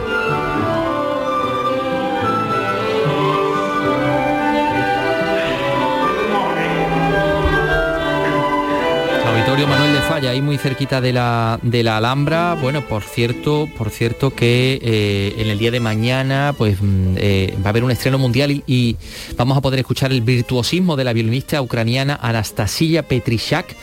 [9.27, 12.55] Auditorio Manuel de Falla, ahí muy cerquita de la, de la Alhambra.
[12.61, 17.55] Bueno, por cierto, por cierto que eh, en el día de mañana pues mm, eh,
[17.63, 18.97] va a haber un estreno mundial y, y,
[19.37, 23.75] vamos a poder escuchar el virtuosismo de la violinista ucraniana Anastasia Petrishak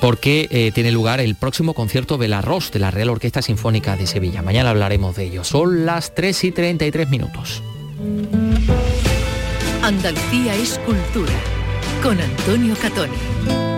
[0.00, 3.96] porque eh, tiene lugar el próximo concierto de la ROS de la Real Orquesta Sinfónica
[3.96, 4.42] de Sevilla.
[4.42, 5.44] Mañana hablaremos de ello.
[5.44, 7.62] Son las 3 y 33 minutos.
[9.82, 11.32] Andalucía es cultura,
[12.02, 13.69] con Antonio Catoni.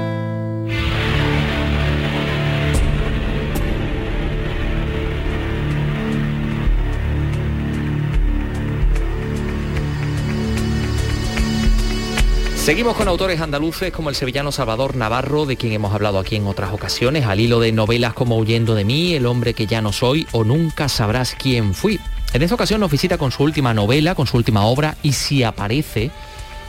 [12.62, 16.46] Seguimos con autores andaluces como el sevillano Salvador Navarro, de quien hemos hablado aquí en
[16.46, 19.92] otras ocasiones, al hilo de novelas como Huyendo de mí, El hombre que ya no
[19.92, 21.98] soy o Nunca sabrás quién fui.
[22.32, 25.42] En esta ocasión nos visita con su última novela, con su última obra, Y si
[25.42, 26.12] aparece,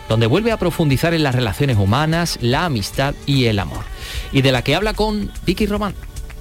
[0.10, 3.84] donde vuelve a profundizar en las relaciones humanas, la amistad y el amor.
[4.32, 5.94] Y de la que habla con Vicky Román.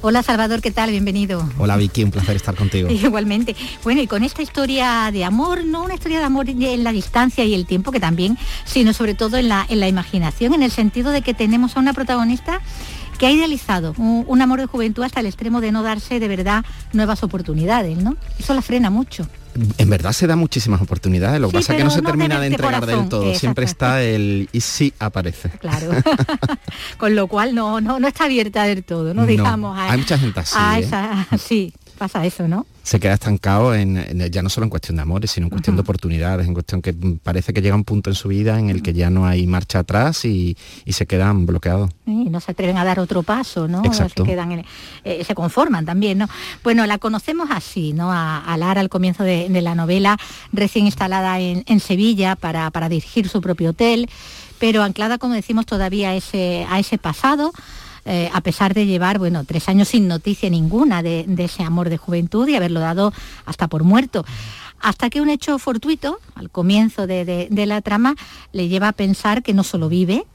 [0.05, 0.91] Hola Salvador, ¿qué tal?
[0.91, 1.49] Bienvenido.
[1.59, 2.91] Hola Vicky, un placer estar contigo.
[2.91, 3.55] Igualmente.
[3.85, 7.45] Bueno, y con esta historia de amor, no una historia de amor en la distancia
[7.45, 10.73] y el tiempo que también, sino sobre todo en la, en la imaginación, en el
[10.73, 12.61] sentido de que tenemos a una protagonista
[13.17, 16.65] que ha idealizado un, amor de juventud hasta el extremo de no darse de verdad
[16.93, 18.17] nuevas oportunidades, ¿no?
[18.41, 19.29] Eso la frena mucho.
[19.79, 22.47] En verdad se da muchísimas oportunidades, lo que pasa es que no se termina de,
[22.47, 25.51] entregar del todo, siempre está el y sí aparece.
[25.51, 25.91] Claro,
[26.97, 29.79] con lo cual no, no, no está abierta del todo, no, digamos.
[29.79, 30.57] hay mucha gente así.
[30.59, 31.39] ¿eh?
[31.39, 32.67] sí, pasa eso, ¿no?
[32.83, 35.83] se queda estancado en, ya no solo en cuestión de amores, sino en cuestión de
[35.83, 38.93] oportunidades, en cuestión que parece que llega un punto en su vida en el que
[38.93, 40.57] ya no hay marcha atrás y,
[40.89, 41.91] se quedan bloqueados.
[42.07, 43.83] Y no se atreven a dar otro paso, ¿no?
[43.85, 44.25] Exacto.
[44.25, 44.65] Se, quedan
[45.05, 46.29] eh, se conforman también, ¿no?
[46.63, 48.13] Bueno, la conocemos así, ¿no?
[48.13, 50.19] A, Lara al comienzo de, la novela,
[50.53, 54.11] recién instalada en, Sevilla para, para dirigir su propio hotel,
[54.59, 57.53] pero anclada, como decimos, todavía a ese, a ese pasado
[58.05, 61.99] eh, a pesar de llevar, bueno, tres años sin noticia ninguna de, ese amor de
[61.99, 63.13] juventud y haberlo dado
[63.47, 64.25] hasta por muerto
[64.81, 68.17] hasta que un hecho fortuito, al comienzo de, la trama,
[68.51, 70.27] le lleva a pensar que no solo vive,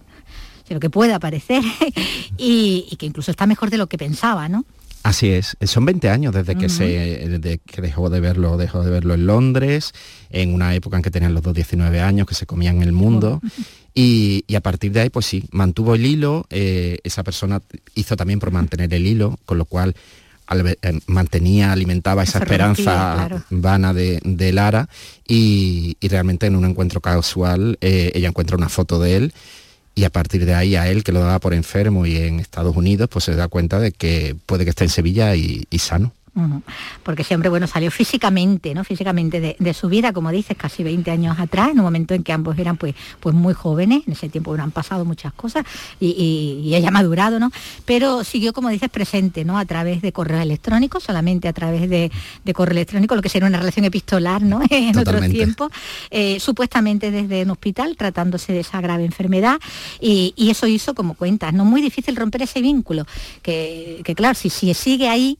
[0.65, 1.61] sino que puede aparecer
[2.38, 4.63] y, y, que incluso está mejor de lo que pensaba, ¿no?
[5.08, 6.84] Así es, son 20 años desde que se
[7.30, 9.93] desde que dejó de verlo, dejó de verlo en Londres,
[10.30, 13.39] en una época en que tenían los dos 19 años, que se comían el mundo.
[13.99, 17.64] Y, a partir de ahí, pues sí, mantuvo el hilo, eh, esa persona
[17.95, 19.95] hizo también por mantener el hilo, con lo cual
[20.51, 24.88] eh, mantenía, alimentaba esa esperanza vana de, Lara.
[25.28, 29.34] Y, realmente en un encuentro casual eh, ella encuentra una foto de él
[29.98, 32.76] y a partir de ahí a él que lo daba por enfermo y en Estados
[32.76, 36.14] Unidos pues se da cuenta de que puede que esté en Sevilla y sano.
[37.04, 38.84] Porque siempre, bueno, salió físicamente, ¿no?
[38.84, 42.32] Físicamente de, su vida, como dices, casi 20 años atrás, en un momento en que
[42.34, 45.66] ambos eran pues, pues muy jóvenes, en ese tiempo han pasado muchas cosas
[46.00, 47.52] y, ella ha madurado, ¿no?
[47.86, 49.58] Pero siguió, como dices, presente, ¿no?
[49.58, 52.12] A través de correo electrónico, solamente a través de,
[52.54, 54.62] correo electrónico, lo que sería una relación epistolar, ¿no?
[54.70, 55.72] en otros tiempos,
[56.12, 59.60] eh, supuestamente desde un hospital, tratándose de esa grave enfermedad,
[60.00, 61.66] y, eso hizo, como cuentas, ¿no?
[61.66, 63.06] Muy difícil romper ese vínculo,
[63.42, 65.38] que, que claro, si, si sigue ahí,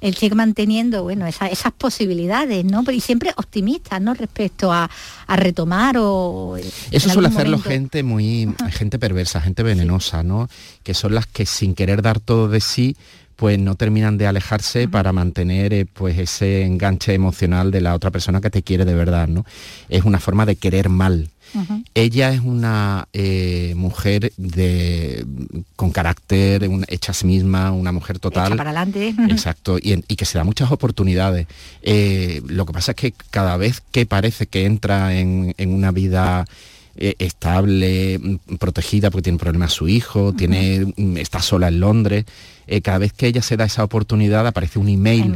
[0.00, 2.84] él sigue manteniendo bueno, esas posibilidades, ¿no?
[2.84, 4.14] Pero y siempre optimista, ¿no?
[4.14, 4.88] Respecto a,
[5.28, 6.56] retomar o.
[6.90, 8.54] Eso suele hacerlo gente muy.
[8.70, 10.48] gente perversa, gente venenosa, ¿no?
[10.82, 12.96] Que son las que sin querer dar todo de sí
[13.38, 18.10] pues no terminan de alejarse para mantener eh, pues ese enganche emocional de la otra
[18.10, 19.46] persona que te quiere de verdad, ¿no?
[19.88, 21.30] Es una forma de querer mal,
[21.94, 25.24] ella es una eh, mujer de,
[25.76, 28.56] con carácter, hecha a sí misma, una mujer total.
[28.56, 29.14] para adelante.
[29.30, 31.46] Exacto, y, que se da muchas oportunidades.
[31.82, 36.44] Eh, lo que pasa es que cada vez que parece que entra en, una vida
[36.96, 38.20] eh, estable,
[38.58, 42.24] protegida porque tiene problemas su hijo, tiene, mm, está sola en Londres.
[42.82, 45.34] cada vez que ella se da esa oportunidad aparece un email,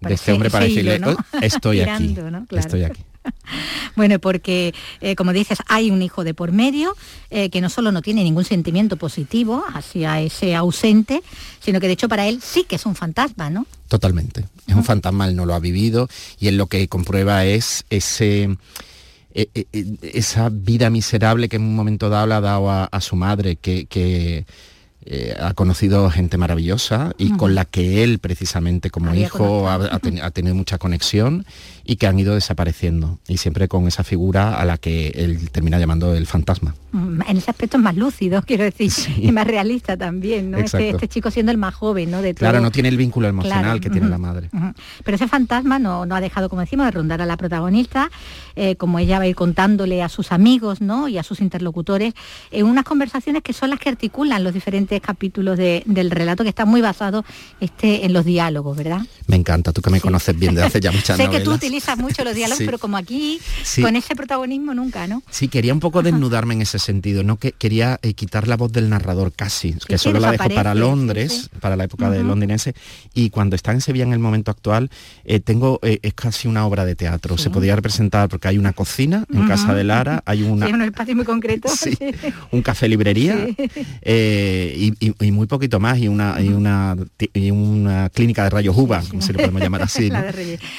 [0.00, 1.00] de este hombre para decirle,
[1.42, 2.16] estoy aquí,
[2.50, 3.02] estoy aquí.
[3.96, 6.96] bueno, porque eh, como dices, hay un hijo de por medio
[7.30, 11.22] eh, que no solo no tiene ningún sentimiento positivo hacia ese ausente,
[11.60, 13.66] sino que de hecho para él sí que es un fantasma, ¿no?
[13.88, 14.46] Totalmente.
[14.66, 16.08] Es un fantasma, él no lo ha vivido
[16.38, 18.56] y él lo que comprueba es ese
[19.34, 23.00] e, e, e, esa vida miserable que en un momento dado le ha dado a,
[23.00, 24.46] su madre, que
[25.04, 30.00] eh, ha conocido gente maravillosa y con la que él precisamente como hijo ha,
[30.30, 31.44] tenido mucha conexión
[31.84, 35.80] y que han ido desapareciendo y siempre con esa figura a la que él termina
[35.80, 36.76] llamando el fantasma.
[36.92, 40.58] Mm, en ese aspecto es más lúcido, quiero decir, y más realista también, ¿no?
[40.58, 42.22] Este, este, chico siendo el más joven, ¿no?
[42.22, 44.50] De Claro, no tiene el vínculo emocional que tiene la madre.
[45.04, 48.10] Pero ese fantasma no, no, ha dejado, como decimos, de rondar a la protagonista,
[48.54, 51.08] eh, como ella va a ir contándole a sus amigos, ¿no?
[51.08, 52.14] Y a sus interlocutores,
[52.50, 56.64] en unas conversaciones que son las que articulan los diferentes capítulos del relato que está
[56.64, 57.24] muy basado
[57.60, 59.00] este, en los diálogos, ¿verdad?
[59.26, 61.98] Me encanta, tú que me conoces bien de hace ya muchas sé que tú utilizas
[61.98, 63.40] mucho los diálogos, pero como aquí,
[63.80, 65.22] con ese protagonismo nunca, ¿no?
[65.30, 67.36] Sí, quería un poco desnudarme en ese sentido, ¿no?
[67.38, 71.50] Que quería eh, quitar la voz del narrador casi, que solo la dejo para Londres,
[71.60, 72.74] para la época de londinense,
[73.14, 74.90] y cuando está en Sevilla en el momento actual,
[75.24, 78.72] eh, tengo, eh, es casi una obra de teatro, se podría representar porque hay una
[78.72, 80.66] cocina en casa de Lara, hay una...
[80.72, 81.68] un espacio muy concreto.
[82.50, 83.46] un café librería,
[84.82, 86.96] y, muy poquito más, y una, y una,
[87.52, 90.10] una clínica de rayos uva, si lo podemos llamar así.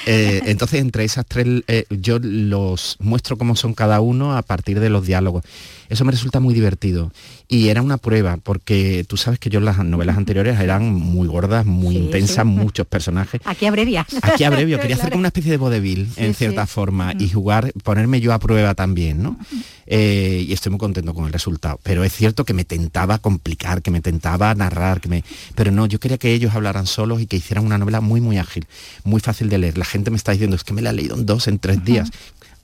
[0.06, 4.80] Eh, entonces, entre esas tres, eh, yo los muestro cómo son cada uno a partir
[4.80, 5.44] de los diálogos.
[5.88, 7.12] Eso me resulta muy divertido.
[7.46, 11.66] Y era una prueba, porque tú sabes que yo las novelas anteriores eran muy gordas,
[11.66, 13.40] muy intensas, muchos personajes.
[13.44, 14.06] Aquí abrevia.
[14.22, 14.80] Aquí abrevio.
[14.84, 18.38] Quería hacer como una especie de vodevil, en cierta forma, y jugar, ponerme yo a
[18.38, 19.38] prueba también, ¿no?
[19.86, 21.78] Eh, y estoy muy contento con el resultado.
[21.82, 25.24] Pero es cierto que me tentaba complicar, que me tentaba narrar, que me...
[25.54, 28.38] pero no, yo quería que ellos hablaran solos y que hicieran una novela muy, muy
[28.38, 28.66] ágil,
[29.04, 29.76] muy fácil de leer.
[29.76, 31.84] La gente me está diciendo, es que me la he leído en dos, en tres
[31.84, 32.10] días.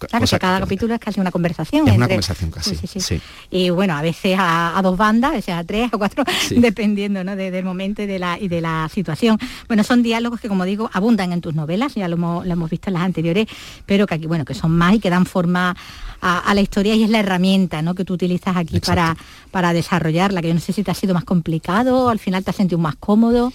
[0.09, 1.87] Claro, que cada capítulo es casi una conversación.
[1.89, 3.21] Es una conversación casi, sí,
[3.51, 7.37] Y bueno, a veces a, dos bandas, a veces a tres, a cuatro, dependiendo ¿no?
[7.37, 9.39] del momento y de, la, y de la situación.
[9.69, 12.95] Bueno, son diálogos que, como digo, abundan en tus novelas, ya lo hemos, visto en
[12.95, 13.47] las anteriores,
[13.87, 15.77] pero que aquí, bueno, que son más y que dan forma
[16.21, 17.95] a, la historia y es la herramienta ¿no?
[17.95, 19.17] que tú utilizas aquí para,
[19.51, 22.51] para desarrollarla, que yo no sé si te ha sido más complicado, al final te
[22.51, 23.53] has sentido más cómodo.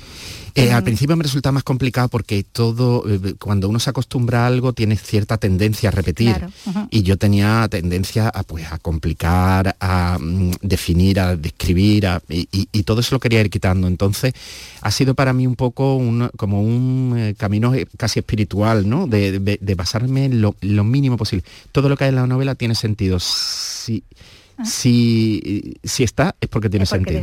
[0.57, 4.47] Eh, al principio me resulta más complicado porque todo, eh, cuando uno se acostumbra a
[4.47, 6.47] algo, tiene cierta tendencia a repetir.
[6.89, 13.01] Y yo tenía tendencia a, pues, a complicar, a mm, definir, a describir, y, todo
[13.01, 13.87] eso lo quería ir quitando.
[13.87, 14.33] Entonces,
[14.81, 16.01] ha sido para mí un poco
[16.37, 19.07] como un eh, camino casi espiritual, ¿no?
[19.07, 21.43] De, basarme en lo, mínimo posible.
[21.73, 23.19] Todo lo que hay en la novela tiene sentido.
[23.19, 24.03] Si,
[24.63, 27.21] Si, si está, es porque tiene sentido.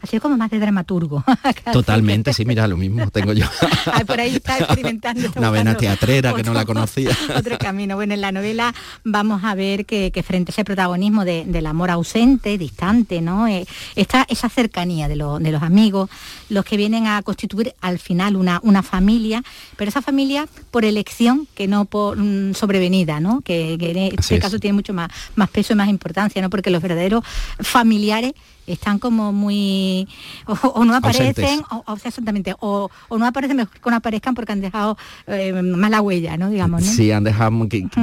[0.00, 1.24] Ha sido como más de dramaturgo.
[1.72, 3.46] Totalmente, sí, mira, lo mismo tengo yo.
[4.06, 5.30] por ahí está experimentando.
[5.36, 7.10] Una vena teatrera que no la conocía.
[7.36, 7.96] otro camino.
[7.96, 8.74] Bueno, en la novela
[9.04, 13.48] vamos a ver que, frente a ese protagonismo del amor ausente, distante, ¿no?
[13.48, 16.10] Eh, está esa cercanía de, de, los amigos,
[16.48, 19.42] los que vienen a constituir al final una, una familia,
[19.76, 23.40] pero esa familia por elección que no por mm, sobrevenida, ¿no?
[23.40, 26.50] Que, en este caso tiene mucho más, más peso y más importancia, ¿no?
[26.50, 27.24] Porque los verdaderos
[27.60, 28.32] familiares
[28.72, 30.08] están como muy
[30.46, 34.96] o, no aparecen o, exactamente o, no aparecen mejor que no aparezcan porque han dejado
[35.26, 36.90] eh, más la huella no digamos ¿no?
[36.90, 37.52] sí han dejado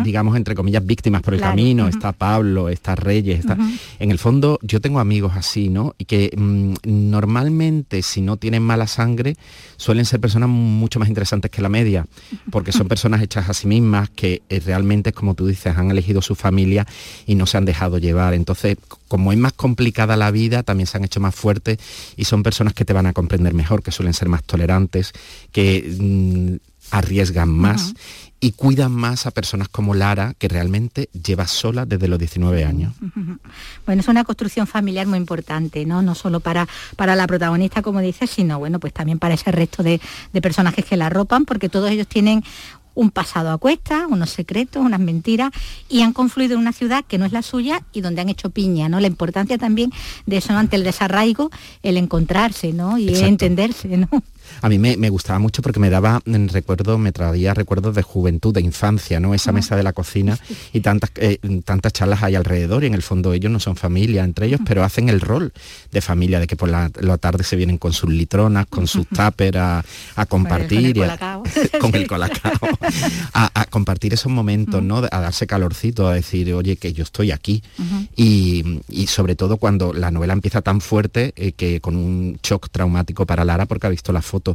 [0.04, 1.88] digamos entre comillas víctimas por el camino.
[1.88, 3.58] Está Pablo está Reyes está
[4.00, 8.64] en el fondo yo tengo amigos así no y que mm, normalmente si no tienen
[8.64, 9.36] mala sangre
[9.78, 12.06] suelen ser personas mucho más interesantes que la media
[12.52, 16.22] porque son personas hechas a sí mismas que eh, realmente como tú dices han elegido
[16.22, 16.86] su familia
[17.26, 18.34] y no se han dejado llevar.
[18.34, 21.78] Entonces como es más complicada la vida, también se han hecho más fuertes
[22.16, 25.14] y son personas que te van a comprender mejor, que suelen ser más tolerantes,
[25.52, 26.56] que mm,
[26.92, 27.94] arriesgan más
[28.40, 32.94] y cuidan más a personas como Lara, que realmente lleva sola desde los 19 años.
[33.86, 36.02] Bueno, es una construcción familiar muy importante, ¿no?
[36.02, 39.84] No solo para, para la protagonista, como dices, sino bueno, pues también para ese resto
[39.84, 40.00] de,
[40.32, 42.44] de personajes que la arropan, porque todos ellos tienen
[43.00, 45.52] un pasado a cuesta, unos secretos, unas mentiras,
[45.88, 48.50] y han confluido en una ciudad que no es la suya y donde han hecho
[48.50, 49.00] piña, ¿no?
[49.00, 49.94] La importancia también
[50.26, 51.50] de eso ante el desarraigo,
[51.82, 52.98] el encontrarse, ¿no?
[52.98, 54.10] Y entenderse, ¿no?
[54.62, 58.62] A mí me, gustaba mucho porque me daba recuerdo, me traía recuerdos de juventud, de
[58.62, 59.34] infancia, ¿no?
[59.34, 60.38] Esa mesa de la cocina
[60.74, 64.24] y tantas, eh, tantas charlas hay alrededor y en el fondo ellos no son familia
[64.24, 65.54] entre ellos, pero hacen el rol
[65.92, 66.90] de familia, de que por la,
[67.20, 69.84] tarde se vienen con sus litronas, con sus tuppers a,
[70.28, 70.96] compartir.
[71.80, 72.62] Con el colacao.
[73.34, 74.98] a, compartir esos momentos, ¿no?
[74.98, 77.64] A darse calorcito, a decir, oye, que yo estoy aquí.
[78.16, 78.64] y,
[79.08, 83.44] sobre todo cuando la novela empieza tan fuerte eh, que con un shock traumático para
[83.44, 84.49] Lara porque ha visto la foto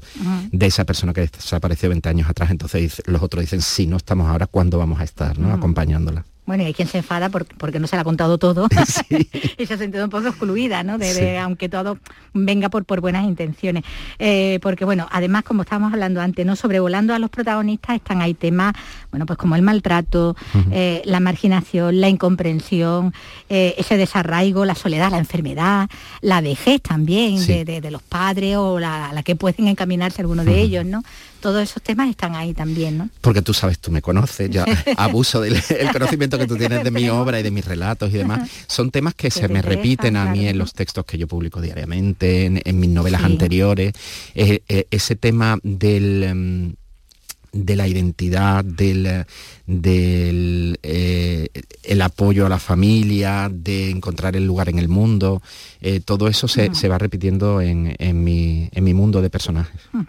[0.51, 2.51] de esa persona que desapareció 20 años atrás.
[2.51, 5.53] Entonces los otros dicen, si no estamos ahora, ¿cuándo vamos a estar ¿no?
[5.53, 6.24] acompañándola?
[6.47, 8.68] Bueno, y hay quien se enfada porque no se le ha contado todo
[9.59, 10.99] y se ha sentido un poco excluida, ¿no?
[10.99, 11.99] De, aunque todo
[12.34, 13.84] venga por, por buenas intenciones.
[14.18, 16.55] Eh, porque bueno, además, como estábamos hablando antes, ¿no?
[16.57, 18.74] Sobrevolando a los protagonistas están ahí temas,
[19.11, 20.36] bueno, pues como el maltrato,
[20.70, 23.14] eh, la marginación, la incomprensión,
[23.49, 25.88] eh, ese desarraigo, la soledad, la enfermedad,
[26.20, 30.84] la vejez también de, los padres o la, la que pueden encaminarse algunos de ellos,
[30.84, 31.03] ¿no?
[31.45, 33.11] Todos esos temas están ahí también, ¿no?
[33.20, 34.64] Porque tú sabes, tú me conoces, ya
[34.97, 35.61] abuso del
[35.92, 38.49] conocimiento que tú tienes de mi obra y de mis relatos y demás.
[38.66, 42.47] Son temas que, se me repiten a mí en los textos que yo publico diariamente,
[42.47, 43.92] en, mis novelas anteriores.
[44.34, 46.22] Eh, eh, ese tema del...
[46.22, 46.74] Em,
[47.55, 49.26] de la identidad, del,
[49.66, 51.48] del eh,
[51.84, 55.42] el apoyo a la familia, de encontrar el lugar en el mundo,
[55.80, 57.94] eh, todo eso se, va repitiendo en,
[58.24, 59.80] mi, en, mi, mundo de personajes.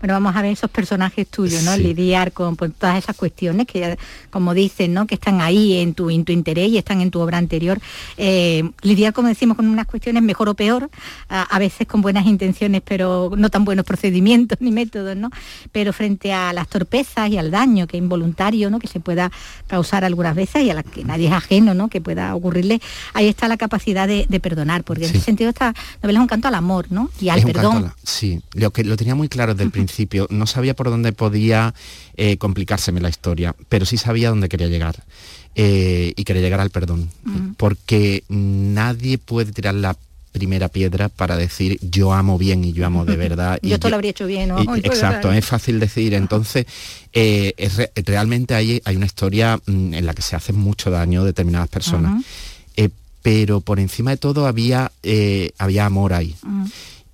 [0.00, 1.76] Bueno, vamos a ver esos personajes tuyos, ¿no?
[1.76, 3.98] Lidiar con, todas esas cuestiones que,
[4.30, 5.06] como dicen, ¿no?
[5.06, 7.78] Que están ahí en tu, en tu interés y están en tu obra anterior.
[8.16, 10.88] Eh, lidiar, como decimos, con unas cuestiones mejor o peor,
[11.28, 15.28] a, veces con buenas intenciones, pero no tan buenos procedimientos ni métodos, ¿no?
[15.70, 18.78] Pero frente a las torpezas y al daño que es involuntario, ¿no?
[18.78, 19.30] Que se pueda
[19.66, 21.88] causar algunas veces y a las que nadie es ajeno, ¿no?
[21.88, 22.80] Que pueda ocurrirle,
[23.14, 26.48] ahí está la capacidad de, perdonar, porque en ese sentido esta novela es un canto
[26.48, 27.10] al amor, ¿no?
[27.20, 27.92] Y al perdón.
[28.02, 30.26] sí, lo que lo tenía muy claro desde el principio.
[30.30, 31.74] No sabía por dónde podía
[32.16, 35.04] eh, complicárseme la historia, pero sí sabía dónde quería llegar.
[35.54, 37.10] Eh, y quería llegar al perdón.
[37.56, 39.96] Porque nadie puede tirar la
[40.32, 43.58] primera piedra para decir yo amo bien y yo amo de verdad.
[43.62, 44.76] yo esto lo habría hecho bien, ¿no?
[44.76, 46.14] exacto, es fácil decir.
[46.14, 46.66] Entonces,
[47.12, 47.54] eh,
[48.06, 51.68] realmente hay, hay una historia mm, en la que se hace mucho daño a determinadas
[51.68, 52.24] personas.
[52.76, 52.88] Eh,
[53.22, 56.34] pero por encima de todo había, eh, había amor ahí.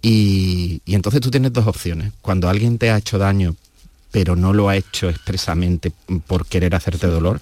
[0.02, 2.12] y, y entonces tú tienes dos opciones.
[2.20, 3.56] Cuando alguien te ha hecho daño
[4.16, 5.92] pero no lo ha hecho expresamente
[6.26, 7.38] por querer hacerte dolor,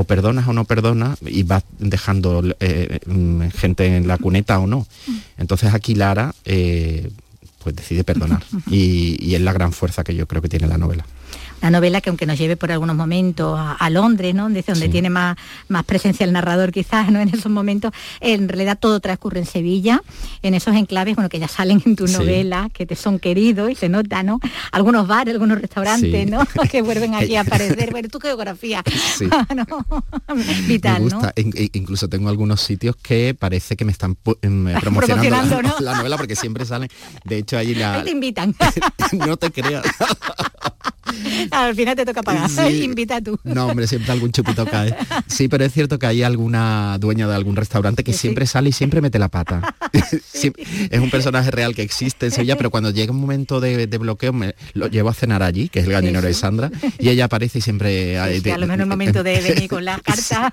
[0.00, 4.66] o perdonas o no perdonas y vas dejando eh, mm, gente en la cuneta o
[4.66, 4.86] no.
[5.36, 7.10] Entonces aquí Lara eh,
[7.62, 11.04] pues decide perdonar y, es la gran fuerza que yo creo que tiene la novela
[11.60, 14.48] la novela que aunque nos lleve por algunos momentos a, Londres, ¿no?
[14.48, 15.36] Desde donde tiene más,
[15.68, 17.20] más presencia el narrador quizás, ¿no?
[17.30, 20.02] En esos momentos, en realidad todo transcurre en Sevilla,
[20.42, 23.74] en esos enclaves, bueno, que ya salen en tu novela, que te son queridos y
[23.74, 24.40] se nota, ¿no?
[24.72, 26.40] Algunos bares, algunos restaurantes, ¿no?
[26.70, 27.90] que vuelven aquí a aparecer.
[27.90, 28.82] Bueno, tu geografía.
[30.66, 31.32] Vital, me gusta.
[31.36, 36.64] incluso tengo algunos sitios que parece que me están em, promocionando, la, novela porque siempre
[36.64, 36.88] salen.
[37.24, 38.02] De hecho, allí la.
[38.02, 38.54] te invitan.
[39.12, 39.84] no te creas.
[41.50, 42.48] Al final te toca pagar.
[42.50, 42.82] Sí.
[42.82, 43.38] Invita tú.
[43.44, 44.94] No, hombre, siempre algún chupito cae.
[45.26, 48.72] Sí, pero es cierto que hay alguna dueña de algún restaurante que siempre sale y
[48.72, 49.74] siempre mete la pata.
[50.32, 50.50] Sí,
[50.90, 53.98] es un personaje real que existe en Sevilla, pero cuando llega un momento de, de
[53.98, 57.26] bloqueo me lo llevo a cenar allí, que es el gallinero de Sandra, y ella
[57.26, 58.18] aparece y siempre...
[58.32, 60.50] Sí, sí, a lo en un momento de venir con las cartas.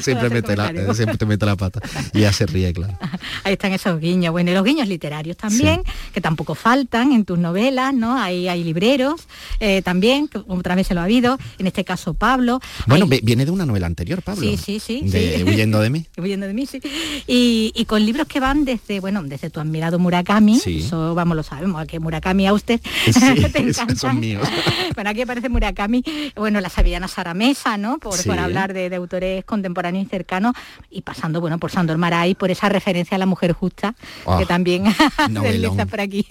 [0.00, 1.80] siempre, mete la, siempre te mete la pata.
[2.12, 2.96] Y ella se ríe, claro.
[3.44, 4.32] Ahí están esos guiños.
[4.32, 5.82] Bueno, y los guiños literarios también,
[6.12, 8.16] que tampoco faltan en tus novelas, ¿no?
[8.16, 9.26] Hay, hay libreros
[9.60, 12.60] eh, también, que otras veces lo ha habido, en este caso Pablo.
[12.86, 14.42] Bueno, Hay- viene de una novela anterior, Pablo.
[14.42, 15.02] Sí, sí, sí.
[15.04, 15.42] De sí.
[15.44, 16.06] Huyendo de mí.
[16.18, 16.80] Huyendo de mí, sí.
[17.26, 20.80] Y, y con libros que van desde, bueno, desde tu admirado Murakami, Sí.
[20.80, 24.46] eso vamos lo sabemos, que Murakami Auster Sí, te son míos.
[24.94, 26.02] Bueno, aquí aparece Murakami,
[26.36, 27.98] bueno, la sevillana Sara Mesa, ¿no?
[27.98, 30.54] Por, hablar de, de autores contemporáneos y cercanos,
[30.90, 33.94] y pasando, bueno, por Sandor Maray, por esa referencia a la mujer justa,
[34.26, 36.24] Ah, que también se novelón, desliza por aquí.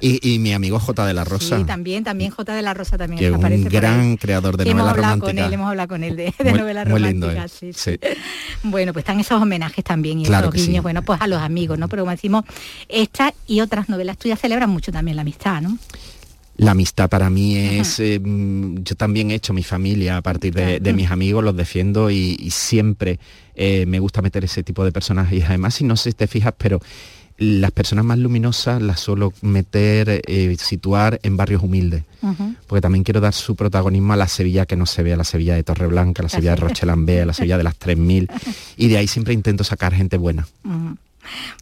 [0.00, 3.18] Y mi amigo J de la Rosa, Sí, también, también J de la Rosa también
[3.18, 5.68] que es aparece un por gran creador de Sí, hemos novelas hablado con él, hemos
[5.68, 7.30] hablado con él de, de Muy- lindo.
[7.30, 7.42] ¿eh?
[7.48, 7.98] sí, sí.
[8.00, 8.08] Sí.
[8.62, 10.66] Bueno, pues están esos homenajes también y Claro esos que sí.
[10.68, 11.88] guiños, bueno, pues a los amigos, ¿no?
[11.88, 12.44] Pero como decimos,
[12.88, 15.78] estas y otras novelas tuyas celebran mucho también la amistad, ¿no?
[16.58, 20.80] La amistad para mí es, eh, yo también he hecho mi familia a partir de,
[20.80, 23.18] de mis amigos, los defiendo y, y siempre
[23.54, 25.38] eh, me gusta meter ese tipo de personajes.
[25.38, 26.80] Y además, si no sé si te fijas, pero
[27.38, 32.04] las personas más luminosas las suelo meter, eh, situar en barrios humildes.
[32.66, 35.24] Porque también quiero dar su protagonismo a la Sevilla que no se ve, a la
[35.24, 38.28] Sevilla de Torreblanca, a la Sevilla de Rochelambea, a la Sevilla de las 3000.
[38.76, 40.48] Y de ahí siempre intento sacar gente buena.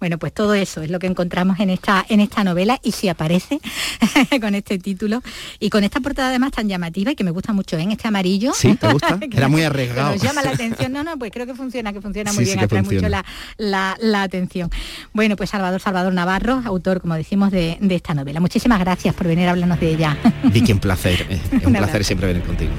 [0.00, 3.08] Bueno, pues todo eso es lo que encontramos en esta, en esta novela y si
[3.08, 3.60] aparece
[4.40, 5.22] con este título
[5.60, 7.82] y con esta portada además tan llamativa y que me gusta mucho ¿eh?
[7.82, 8.52] en este amarillo.
[8.54, 8.74] ¿Sí?
[8.74, 9.18] ¿Te gusta?
[9.30, 10.10] Que Era muy arriesgado.
[10.12, 10.92] que Nos llama la atención.
[10.92, 13.08] No, no, pues creo que funciona, que funciona muy Sí, sí bien, que atrae mucho
[13.08, 13.24] la,
[13.58, 14.70] la- la atención.
[15.12, 18.40] Bueno, pues Salvador Salvador Navarro, autor, como decimos, de, de esta novela.
[18.40, 20.16] Muchísimas gracias por venir a hablarnos de ella.
[20.44, 21.26] Vicky, un placer.
[21.30, 22.72] eh, Es un Un placer siempre venir contigo.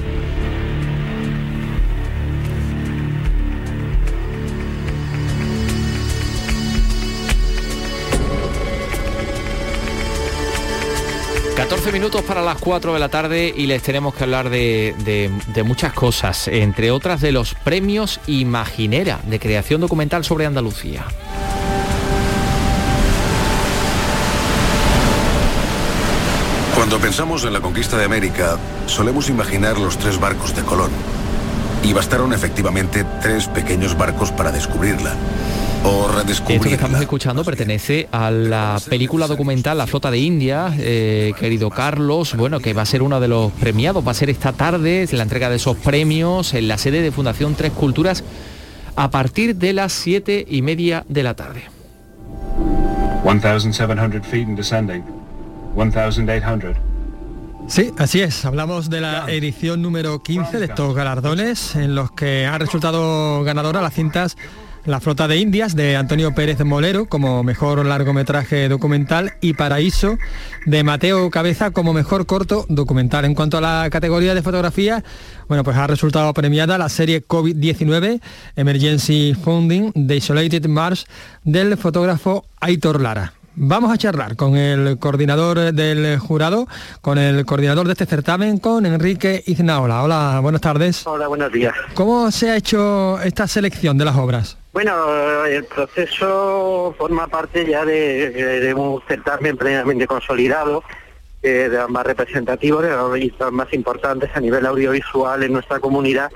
[11.56, 15.30] 14 minutos para las 4 de la tarde y les tenemos que hablar de, de-
[15.54, 21.06] de muchas cosas, entre otras de los premios Imaginera de creación documental sobre Andalucía.
[26.74, 30.90] Cuando pensamos en la conquista de América, solemos imaginar los tres barcos de Colón.
[31.82, 35.14] Y bastaron efectivamente tres pequeños barcos para descubrirla.
[35.88, 41.32] O Esto que estamos escuchando pertenece a la película documental La Flota de India, eh,
[41.38, 44.52] querido Carlos, bueno, que va a ser uno de los premiados, va a ser esta
[44.52, 48.24] tarde la entrega de esos premios en la sede de Fundación Tres Culturas
[48.96, 51.62] a partir de las siete y media de la tarde.
[53.22, 55.04] 1,700 feet and descending.
[55.76, 56.76] 1,800.
[57.68, 58.44] Sí, así es.
[58.44, 63.82] Hablamos de la edición número 15 de estos galardones en los que han resultado ganadoras
[63.82, 64.36] las cintas
[64.86, 70.16] La Flota de Indias de Antonio Pérez Molero como mejor largometraje documental y Paraíso
[70.64, 73.24] de Mateo Cabeza como mejor corto documental.
[73.24, 75.02] En cuanto a la categoría de fotografía,
[75.48, 78.20] bueno, pues ha resultado premiada la serie COVID-19
[78.54, 81.06] Emergency Funding de Isolated Mars
[81.42, 83.32] del fotógrafo Aitor Lara.
[83.56, 86.68] Vamos a charlar con el coordinador del jurado,
[87.00, 90.02] con el coordinador de este certamen, con Enrique Iznaola.
[90.02, 91.06] Hola, buenas tardes.
[91.06, 91.74] Hola, buenos días.
[91.94, 94.58] ¿Cómo se ha hecho esta selección de las obras?
[94.76, 100.84] Bueno, el proceso forma parte ya de, de un certamen plenamente consolidado,
[101.42, 106.30] eh, de los más representativos, de los más importantes a nivel audiovisual en nuestra comunidad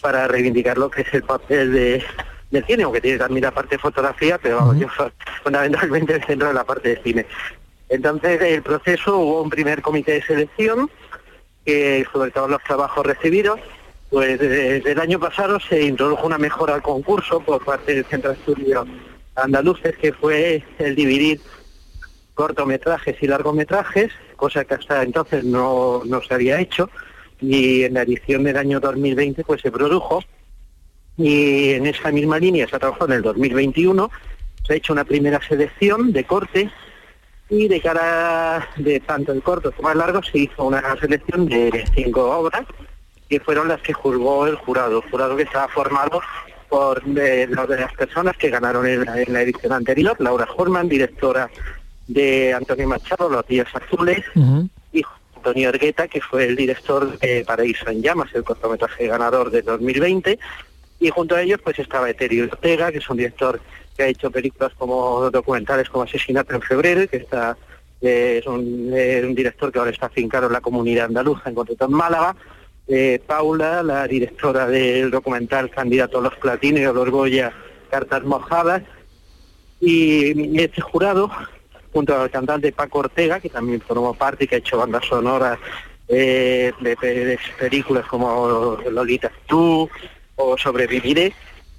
[0.00, 2.02] para reivindicar lo que es el papel de,
[2.50, 5.12] del cine, aunque tiene también la parte de fotografía, pero vamos, yo soy
[5.42, 7.26] fundamentalmente el centro de la parte de cine.
[7.90, 10.90] Entonces, el proceso hubo un primer comité de selección
[11.66, 13.60] que sobre todos los trabajos recibidos,
[14.12, 18.30] pues desde el año pasado se introdujo una mejora al concurso por parte del Centro
[18.30, 18.86] de Estudios
[19.34, 21.40] Andaluces, que fue el dividir
[22.34, 26.90] cortometrajes y largometrajes, cosa que hasta entonces no, no se había hecho,
[27.40, 30.22] y en la edición del año 2020 pues se produjo,
[31.16, 34.10] y en esa misma línea se trabajó en el 2021,
[34.66, 36.70] se ha hecho una primera selección de corte,
[37.48, 41.84] y de cara de tanto el corto como el largo se hizo una selección de
[41.94, 42.66] cinco obras
[43.32, 46.20] que fueron las que juzgó el jurado, jurado que estaba formado
[46.68, 50.46] por de, las de las personas que ganaron en la, en la edición anterior, Laura
[50.54, 51.48] Horman, directora
[52.08, 54.22] de Antonio Machado, Los Días Azules,
[54.92, 55.02] y
[55.34, 60.38] Antonio Ergueta, que fue el director de Paraíso en Llamas, el cortometraje ganador de 2020,
[61.00, 63.62] y junto a ellos pues estaba Eterio Ortega, que es un director
[63.96, 67.56] que ha hecho películas como documentales como Asesinato en Febrero, que está
[68.02, 71.54] eh, es un, eh, un director que ahora está afincado en la comunidad andaluza, en
[71.54, 72.36] concreto en Málaga.
[72.88, 77.52] Eh, Paula, la directora del documental Candidato a los Platinos y a los Goya,
[77.90, 78.82] Cartas Mojadas.
[79.80, 81.30] Y este jurado,
[81.92, 85.58] junto al cantante Paco Ortega, que también formó parte y que ha hecho bandas sonoras
[86.08, 89.88] eh, de, películas como Lolita Tú
[90.36, 91.32] o Sobreviviré,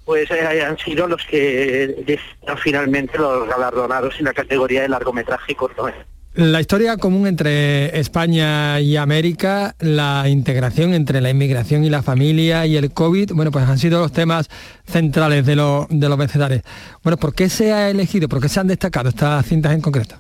[0.05, 2.19] pues eh, han sido los que
[2.57, 6.12] finalmente los galardonados en la categoría de largometraje y cortometraje.
[6.36, 12.65] La historia común entre España y América, la integración entre la inmigración y la familia
[12.65, 14.49] y el COVID, bueno, pues han sido los temas
[14.88, 16.63] centrales de, los de los vencedores.
[17.03, 20.15] Bueno, ¿por qué se ha elegido, por qué se han destacado estas cintas en concreto?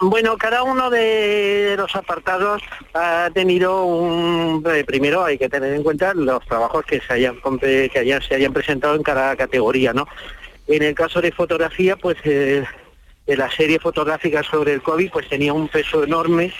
[0.00, 2.62] Bueno, cada uno de los apartados
[2.94, 4.64] ha tenido un...
[4.66, 8.54] eh, primero hay que tener en cuenta los trabajos que se hayan, que se hayan
[8.54, 10.08] presentado en cada categoría, ¿no?
[10.68, 12.64] En el caso de fotografía, pues eh,
[13.30, 16.52] de la serie fotográfica sobre el COVID, pues tenía un peso enorme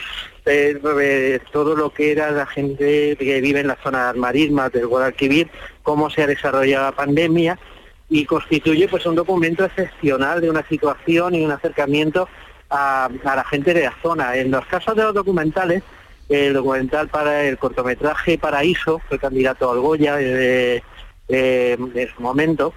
[0.46, 4.70] eh, eh, todo lo que era la gente que vive en la zona de marismas
[4.70, 5.48] del Guadalquivir,
[5.82, 7.58] cómo se ha desarrollado la pandemia
[8.08, 12.28] y constituye pues un documento excepcional de una situación y un acercamiento
[12.70, 14.36] a, a la gente de la zona.
[14.36, 15.82] En los casos de los documentales,
[16.28, 20.82] el documental para el cortometraje Paraíso fue candidato al Goya de,
[21.28, 22.72] de- de su momento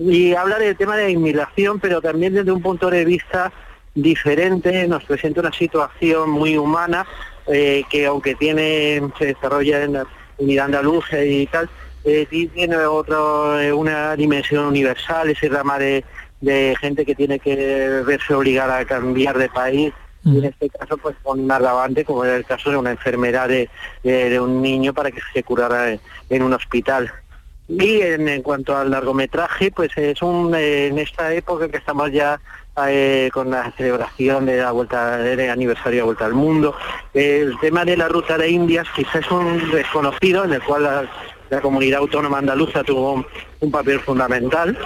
[0.00, 3.52] y habla del tema de la inmigración, pero también desde un punto de vista
[3.94, 7.06] diferente, nos presenta una situación muy humana
[7.46, 10.06] eh, que aunque tiene se desarrolla en la
[10.38, 11.68] unidad andaluza y tal,
[12.04, 16.04] eh, tiene otro, eh, una dimensión universal, ese drama de,
[16.40, 19.92] de gente que tiene que verse obligada a cambiar de país
[20.24, 23.48] y en este caso pues con un agravante como era el caso de una enfermedad
[23.48, 23.68] de,
[24.02, 27.10] de- de un niño para que se curara en, en un hospital.
[27.78, 32.40] Y en, en cuanto al largometraje, pues es un en esta época que estamos ya
[32.88, 36.74] eh, con la celebración de la vuelta del aniversario de la vuelta al mundo,
[37.14, 41.10] el tema de la ruta de Indias quizás es un desconocido en el cual la,
[41.48, 43.26] la comunidad autónoma andaluza tuvo un,
[43.60, 44.76] un papel fundamental.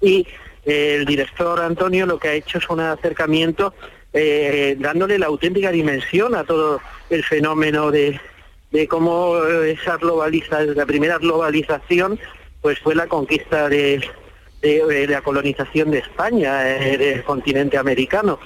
[0.00, 0.26] Y
[0.64, 3.72] eh, el director Antonio lo que ha hecho es un acercamiento
[4.12, 8.20] eh, dándole la auténtica dimensión a todo el fenómeno de,
[8.70, 12.18] de cómo eh, esa globaliza, la primera globalización
[12.60, 14.04] pues fue la conquista de,
[14.62, 18.38] la colonización de España, eh, del continente americano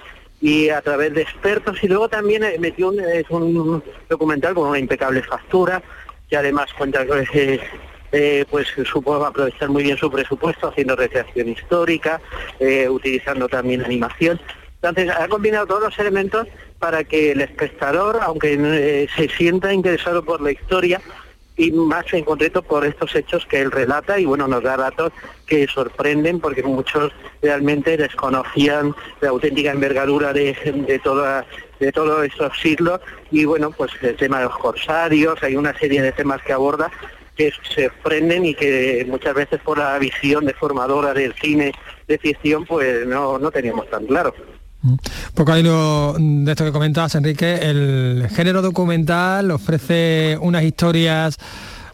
[0.43, 4.68] y a través de expertos y luego también eh, metió un, es un documental con
[4.68, 5.81] una impecable factura
[6.29, 7.61] que además cuenta ese
[8.11, 12.20] eh, pues supo aprovechar muy bien su presupuesto haciendo recreación histórica,
[12.61, 14.39] eh, utilizando también animación.
[14.83, 16.47] Entonces ha combinado todos los elementos
[16.83, 21.01] para que el espectador, aunque eh, se sienta interesado por la historia
[21.57, 25.12] y más en concreto por estos hechos que él relata y bueno nos da datos
[25.47, 30.57] que sorprenden porque muchos realmente desconocían la auténtica envergadura de,
[30.89, 31.47] de toda
[31.78, 36.03] de todos estos siglos y bueno pues el tema de los corsarios hay una serie
[36.03, 36.91] de temas que aborda
[37.37, 41.72] que se sorprenden y que muchas veces por la visión deformadora del cine
[42.09, 44.35] de ficción pues no, no teníamos tan claro.
[45.35, 51.39] Poco al hilo de esto que comentabas, Enrique, el género documental ofrece unas historias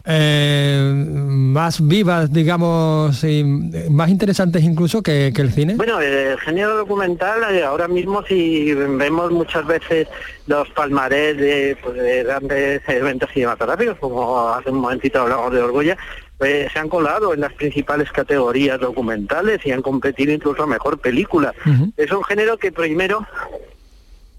[0.05, 5.75] eh, más vivas, digamos, y más interesantes incluso que, el cine.
[5.75, 10.07] Bueno, el género documental, eh, ahora mismo si vemos muchas veces
[10.47, 15.97] los palmarés de, pues, de grandes eventos cinematográficos, como hace un momentito hablamos de Orgoya,
[16.39, 20.97] pues se han colado en las principales categorías documentales y han competido incluso a mejor
[20.97, 21.53] película.
[21.97, 23.27] Es un género que primero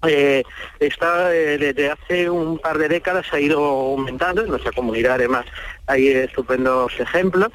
[0.07, 0.43] eh,
[0.81, 5.45] está eh, desde hace un par de décadas ha ido aumentando, en nuestra comunidad además
[5.87, 7.51] hay estupendos ejemplos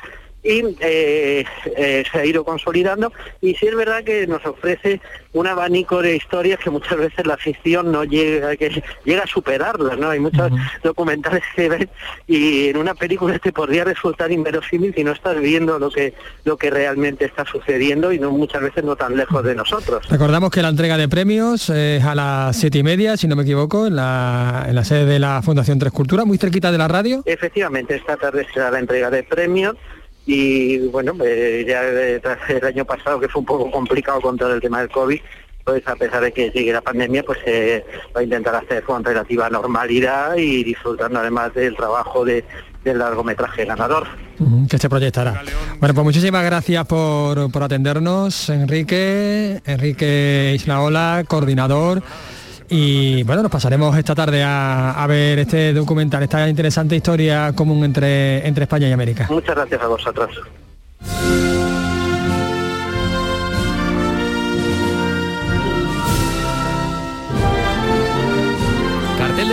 [0.46, 1.44] y eh,
[1.76, 3.12] eh, se ha ido consolidando.
[3.42, 5.02] Y sí es verdad que nos ofrece
[5.34, 9.98] un abanico de historias que muchas veces la ficción no llega que llega a superarlas
[9.98, 10.50] no hay muchos
[10.82, 11.90] documentales que ven
[12.26, 16.14] y en una película te podría resultar inverosímil si no estás viendo lo que
[16.46, 20.08] lo que realmente está sucediendo y no muchas veces no tan lejos de nosotros.
[20.10, 23.44] Recordamos que la entrega de premios es a las siete y media, si no me
[23.44, 26.88] equivoco, en la, en la sede de la Fundación Tres Culturas, muy cerquita de la
[26.88, 27.24] radio.
[27.26, 29.76] Efectivamente, esta tarde será la entrega de premios
[30.26, 34.38] y bueno, eh, ya eh, tras el año pasado que fue un poco complicado con
[34.38, 35.20] todo el tema del COVID,
[35.64, 37.84] pues a pesar de que sigue la pandemia, pues se
[38.16, 42.46] va a intentar hacer con relativa normalidad y disfrutando además del trabajo de,
[42.84, 44.08] del largometraje ganador.
[44.70, 45.42] Que se proyectará.
[45.80, 52.04] Bueno, pues muchísimas gracias por, por atendernos, Enrique, Enrique Islaola, coordinador.
[52.70, 57.84] Y bueno, nos pasaremos esta tarde a, a ver este documental, esta interesante historia común
[57.84, 59.28] entre, entre España y América.
[59.30, 60.30] Muchas gracias a vosotros.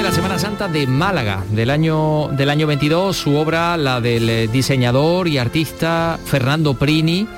[0.02, 4.48] la Semana Santa de Málaga del año, del año 22, su obra, la del eh,
[4.48, 7.28] diseñador y artista Fernando Prini,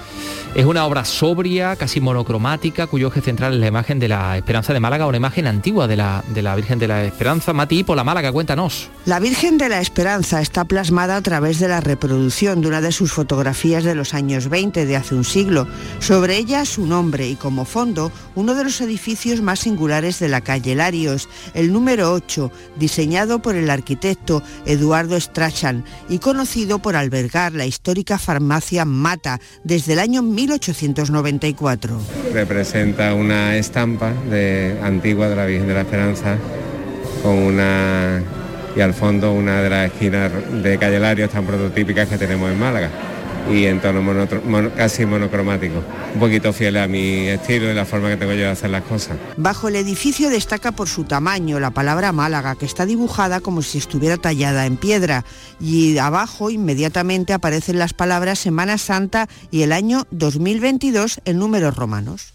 [0.54, 4.72] es una obra sobria, casi monocromática, cuyo eje central es la imagen de la Esperanza
[4.72, 6.22] de Málaga, una imagen antigua de la,
[6.54, 7.52] Virgen de la Esperanza.
[7.52, 8.88] Mati, por la Málaga, cuéntanos.
[9.04, 12.92] La Virgen de la Esperanza está plasmada a través de la reproducción de una de
[12.92, 15.66] sus fotografías de los años 20 de hace un siglo.
[15.98, 20.40] Sobre ella su nombre y como fondo uno de los edificios más singulares de la
[20.40, 27.54] calle Larios, el número 8, diseñado por el arquitecto Eduardo Strachan y conocido por albergar
[27.54, 32.00] la histórica farmacia Mata desde el año 1894.
[32.32, 36.36] Representa una estampa de, antigua de la Virgen de la Esperanza
[37.22, 38.22] con una
[38.76, 40.30] y al fondo una de las esquinas
[40.62, 42.90] de Calle Larios tan prototípicas que tenemos en Málaga
[43.50, 44.02] y en tono
[44.76, 45.82] casi monocromático.
[46.14, 48.82] Un poquito fiel a mi estilo y la forma que tengo yo de hacer las
[48.84, 49.16] cosas.
[49.36, 53.78] Bajo el edificio destaca por su tamaño la palabra Málaga, que está dibujada como si
[53.78, 55.24] estuviera tallada en piedra.
[55.60, 62.32] Y abajo inmediatamente aparecen las palabras Semana Santa y el año 2022 en números romanos.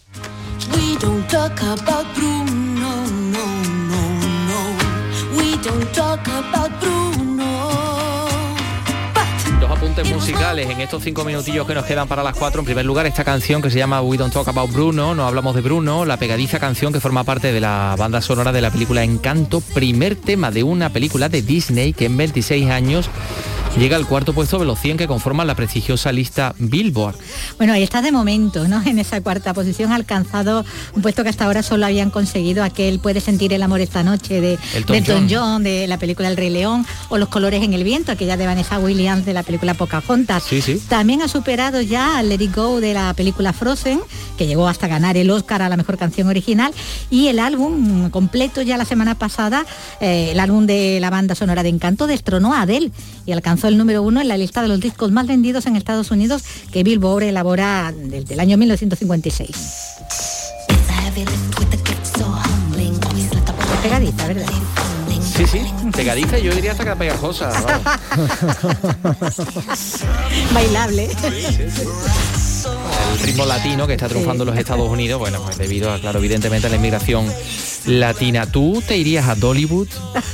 [10.08, 12.60] Musicales en estos cinco minutillos que nos quedan para las cuatro.
[12.60, 15.54] En primer lugar, esta canción que se llama We Don't Talk About Bruno, no hablamos
[15.54, 19.04] de Bruno, la pegadiza canción que forma parte de la banda sonora de la película
[19.04, 23.10] Encanto, primer tema de una película de Disney que en 26 años
[23.78, 27.16] llega al cuarto puesto de los 100 que conforman la prestigiosa lista Billboard.
[27.56, 28.82] Bueno, ahí está de momento, ¿no?
[28.82, 30.64] En esa cuarta posición ha alcanzado
[30.94, 34.40] un puesto que hasta ahora solo habían conseguido aquel Puede sentir el amor esta noche
[34.40, 35.62] de Elton, John.
[35.62, 38.78] de la película El Rey León, o Los colores en el viento, aquella de Vanessa
[38.78, 40.42] Williams de la película Pocahontas.
[40.42, 40.82] Sí, sí.
[40.88, 44.00] También ha superado ya a Let It Go de la película Frozen,
[44.36, 46.72] que llegó hasta ganar el Oscar a la mejor canción original,
[47.10, 49.64] y el álbum completo ya la semana pasada,
[50.00, 52.90] eh, el álbum de la banda sonora de Encanto destronó a Adele
[53.30, 56.10] y alcanzó el número uno en la lista de los discos más vendidos en Estados
[56.10, 59.50] Unidos que Billboard elabora desde el año 1956.
[63.82, 64.46] Pegadiza, ¿verdad?
[65.36, 65.64] Sí, sí,
[65.96, 67.52] pegadiza yo diría hasta que pegajosa.
[70.52, 71.04] Bailable.
[71.04, 72.29] El
[73.22, 76.66] ritmo latino que está triunfando en los Estados Unidos, bueno, pues debido a, claro, evidentemente
[76.66, 77.26] a la inmigración
[77.86, 78.46] latina.
[78.46, 79.88] ¿Tú te irías a Dollywood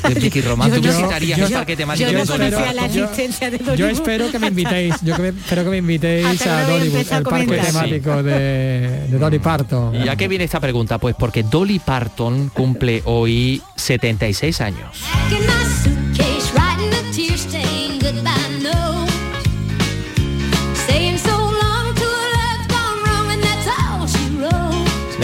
[0.09, 0.73] de Vicky Román?
[0.73, 3.77] ¿Tú visitarías el parque temático yo de no la existencia de Dollywood.
[3.79, 6.97] Yo espero que me invitéis, yo que me- espero que me invitéis a a Dollywood,
[6.97, 7.67] empezar a el parque comentar.
[7.73, 9.95] temático de, de Dolly Parton.
[9.95, 10.99] ¿Y a qué viene esta pregunta?
[10.99, 15.03] Pues porque Dolly Parton cumple hoy 76 años.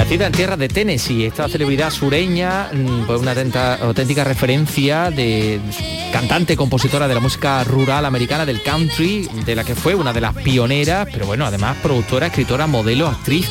[0.02, 3.36] Nacida en tierra de Tennessee, esta celebridad sureña, mm, pues una
[3.82, 5.60] auténtica referencia de
[6.12, 10.20] cantante, compositora de la música rural americana del country, de la que fue una de
[10.20, 13.48] las pioneras, pero bueno, además productora, escritora, modelo, actriz,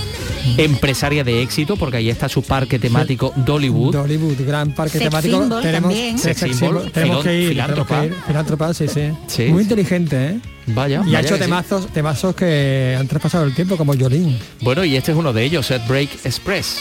[0.58, 3.94] empresaria de éxito, porque ahí está su parque temático Dollywood.
[3.94, 5.40] Dollywood, gran parque Sex temático.
[5.40, 8.06] symbol tenemos, sex Sex symbol, symbol, tenemos que ir, filántropa.
[8.28, 9.02] Filántropa, sí, sí.
[9.28, 9.44] Sí.
[9.46, 10.40] Muy inteligente, ¿eh?
[10.68, 11.42] Vaya, Y ha hecho que sí.
[11.46, 14.38] temazos, temazos que han traspasado el tiempo, como Jolín.
[14.62, 16.80] Bueno, y este es uno de ellos, Set Break Express.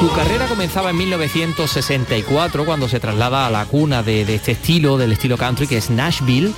[0.00, 4.96] Su carrera comenzaba en 1964 cuando se traslada a la cuna de, de este estilo,
[4.96, 6.54] del estilo country que es Nashville,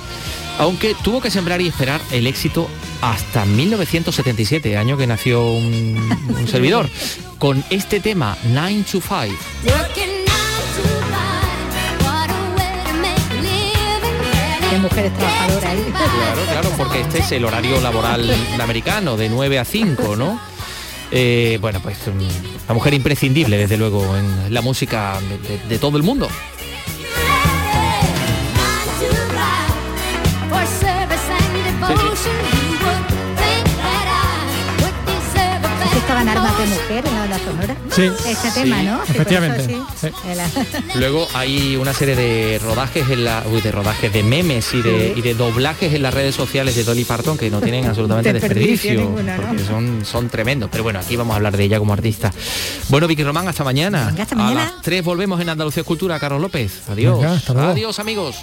[0.59, 2.69] aunque tuvo que sembrar y esperar el éxito
[3.01, 6.89] hasta 1977, año que nació un, un servidor,
[7.37, 9.37] con este tema 9 to 5.
[14.69, 15.93] Qué mujeres trabajadoras ahí.
[15.93, 20.52] Claro, claro, porque este es el horario laboral americano, de 9 a 5, ¿no?
[21.15, 25.77] Eh, bueno, pues mm, la mujer imprescindible, desde luego, en la música de, de- de
[25.79, 26.27] todo el mundo.
[32.17, 32.52] ¿Sí
[36.27, 37.75] armas de mujer en la banda sonora?
[37.91, 38.01] Sí.
[38.29, 39.05] Este Sí, tema, ¿no?
[39.05, 39.63] Sí, efectivamente.
[39.73, 40.07] eso sí.
[40.93, 44.81] El- Luego hay una serie de rodajes en la, uy, de rodajes de memes y
[44.81, 45.19] de, Sí.
[45.19, 49.01] y de doblajes en las redes sociales de Dolly Parton que no tienen absolutamente Desperdicio
[49.01, 49.15] ¿no?
[49.15, 50.69] porque son, son tremendos.
[50.71, 52.31] Pero bueno, aquí vamos a hablar de ella como artista.
[52.89, 54.07] Bueno, Vicky Román, hasta mañana.
[54.07, 54.71] Venga, hasta A mañana.
[54.73, 56.81] las 3 volvemos en Andalucía Escultura, Carlos López.
[56.89, 57.17] Adiós.
[57.19, 57.69] Venga, hasta luego.
[57.71, 58.35] Adiós, amigos.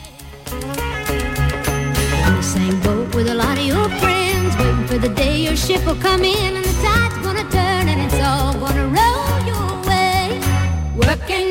[2.43, 5.97] Same boat with a lot of your friends, waiting for the day your ship will
[6.01, 7.13] come in and the tide
[8.97, 10.41] roll your way.
[10.97, 11.50] Working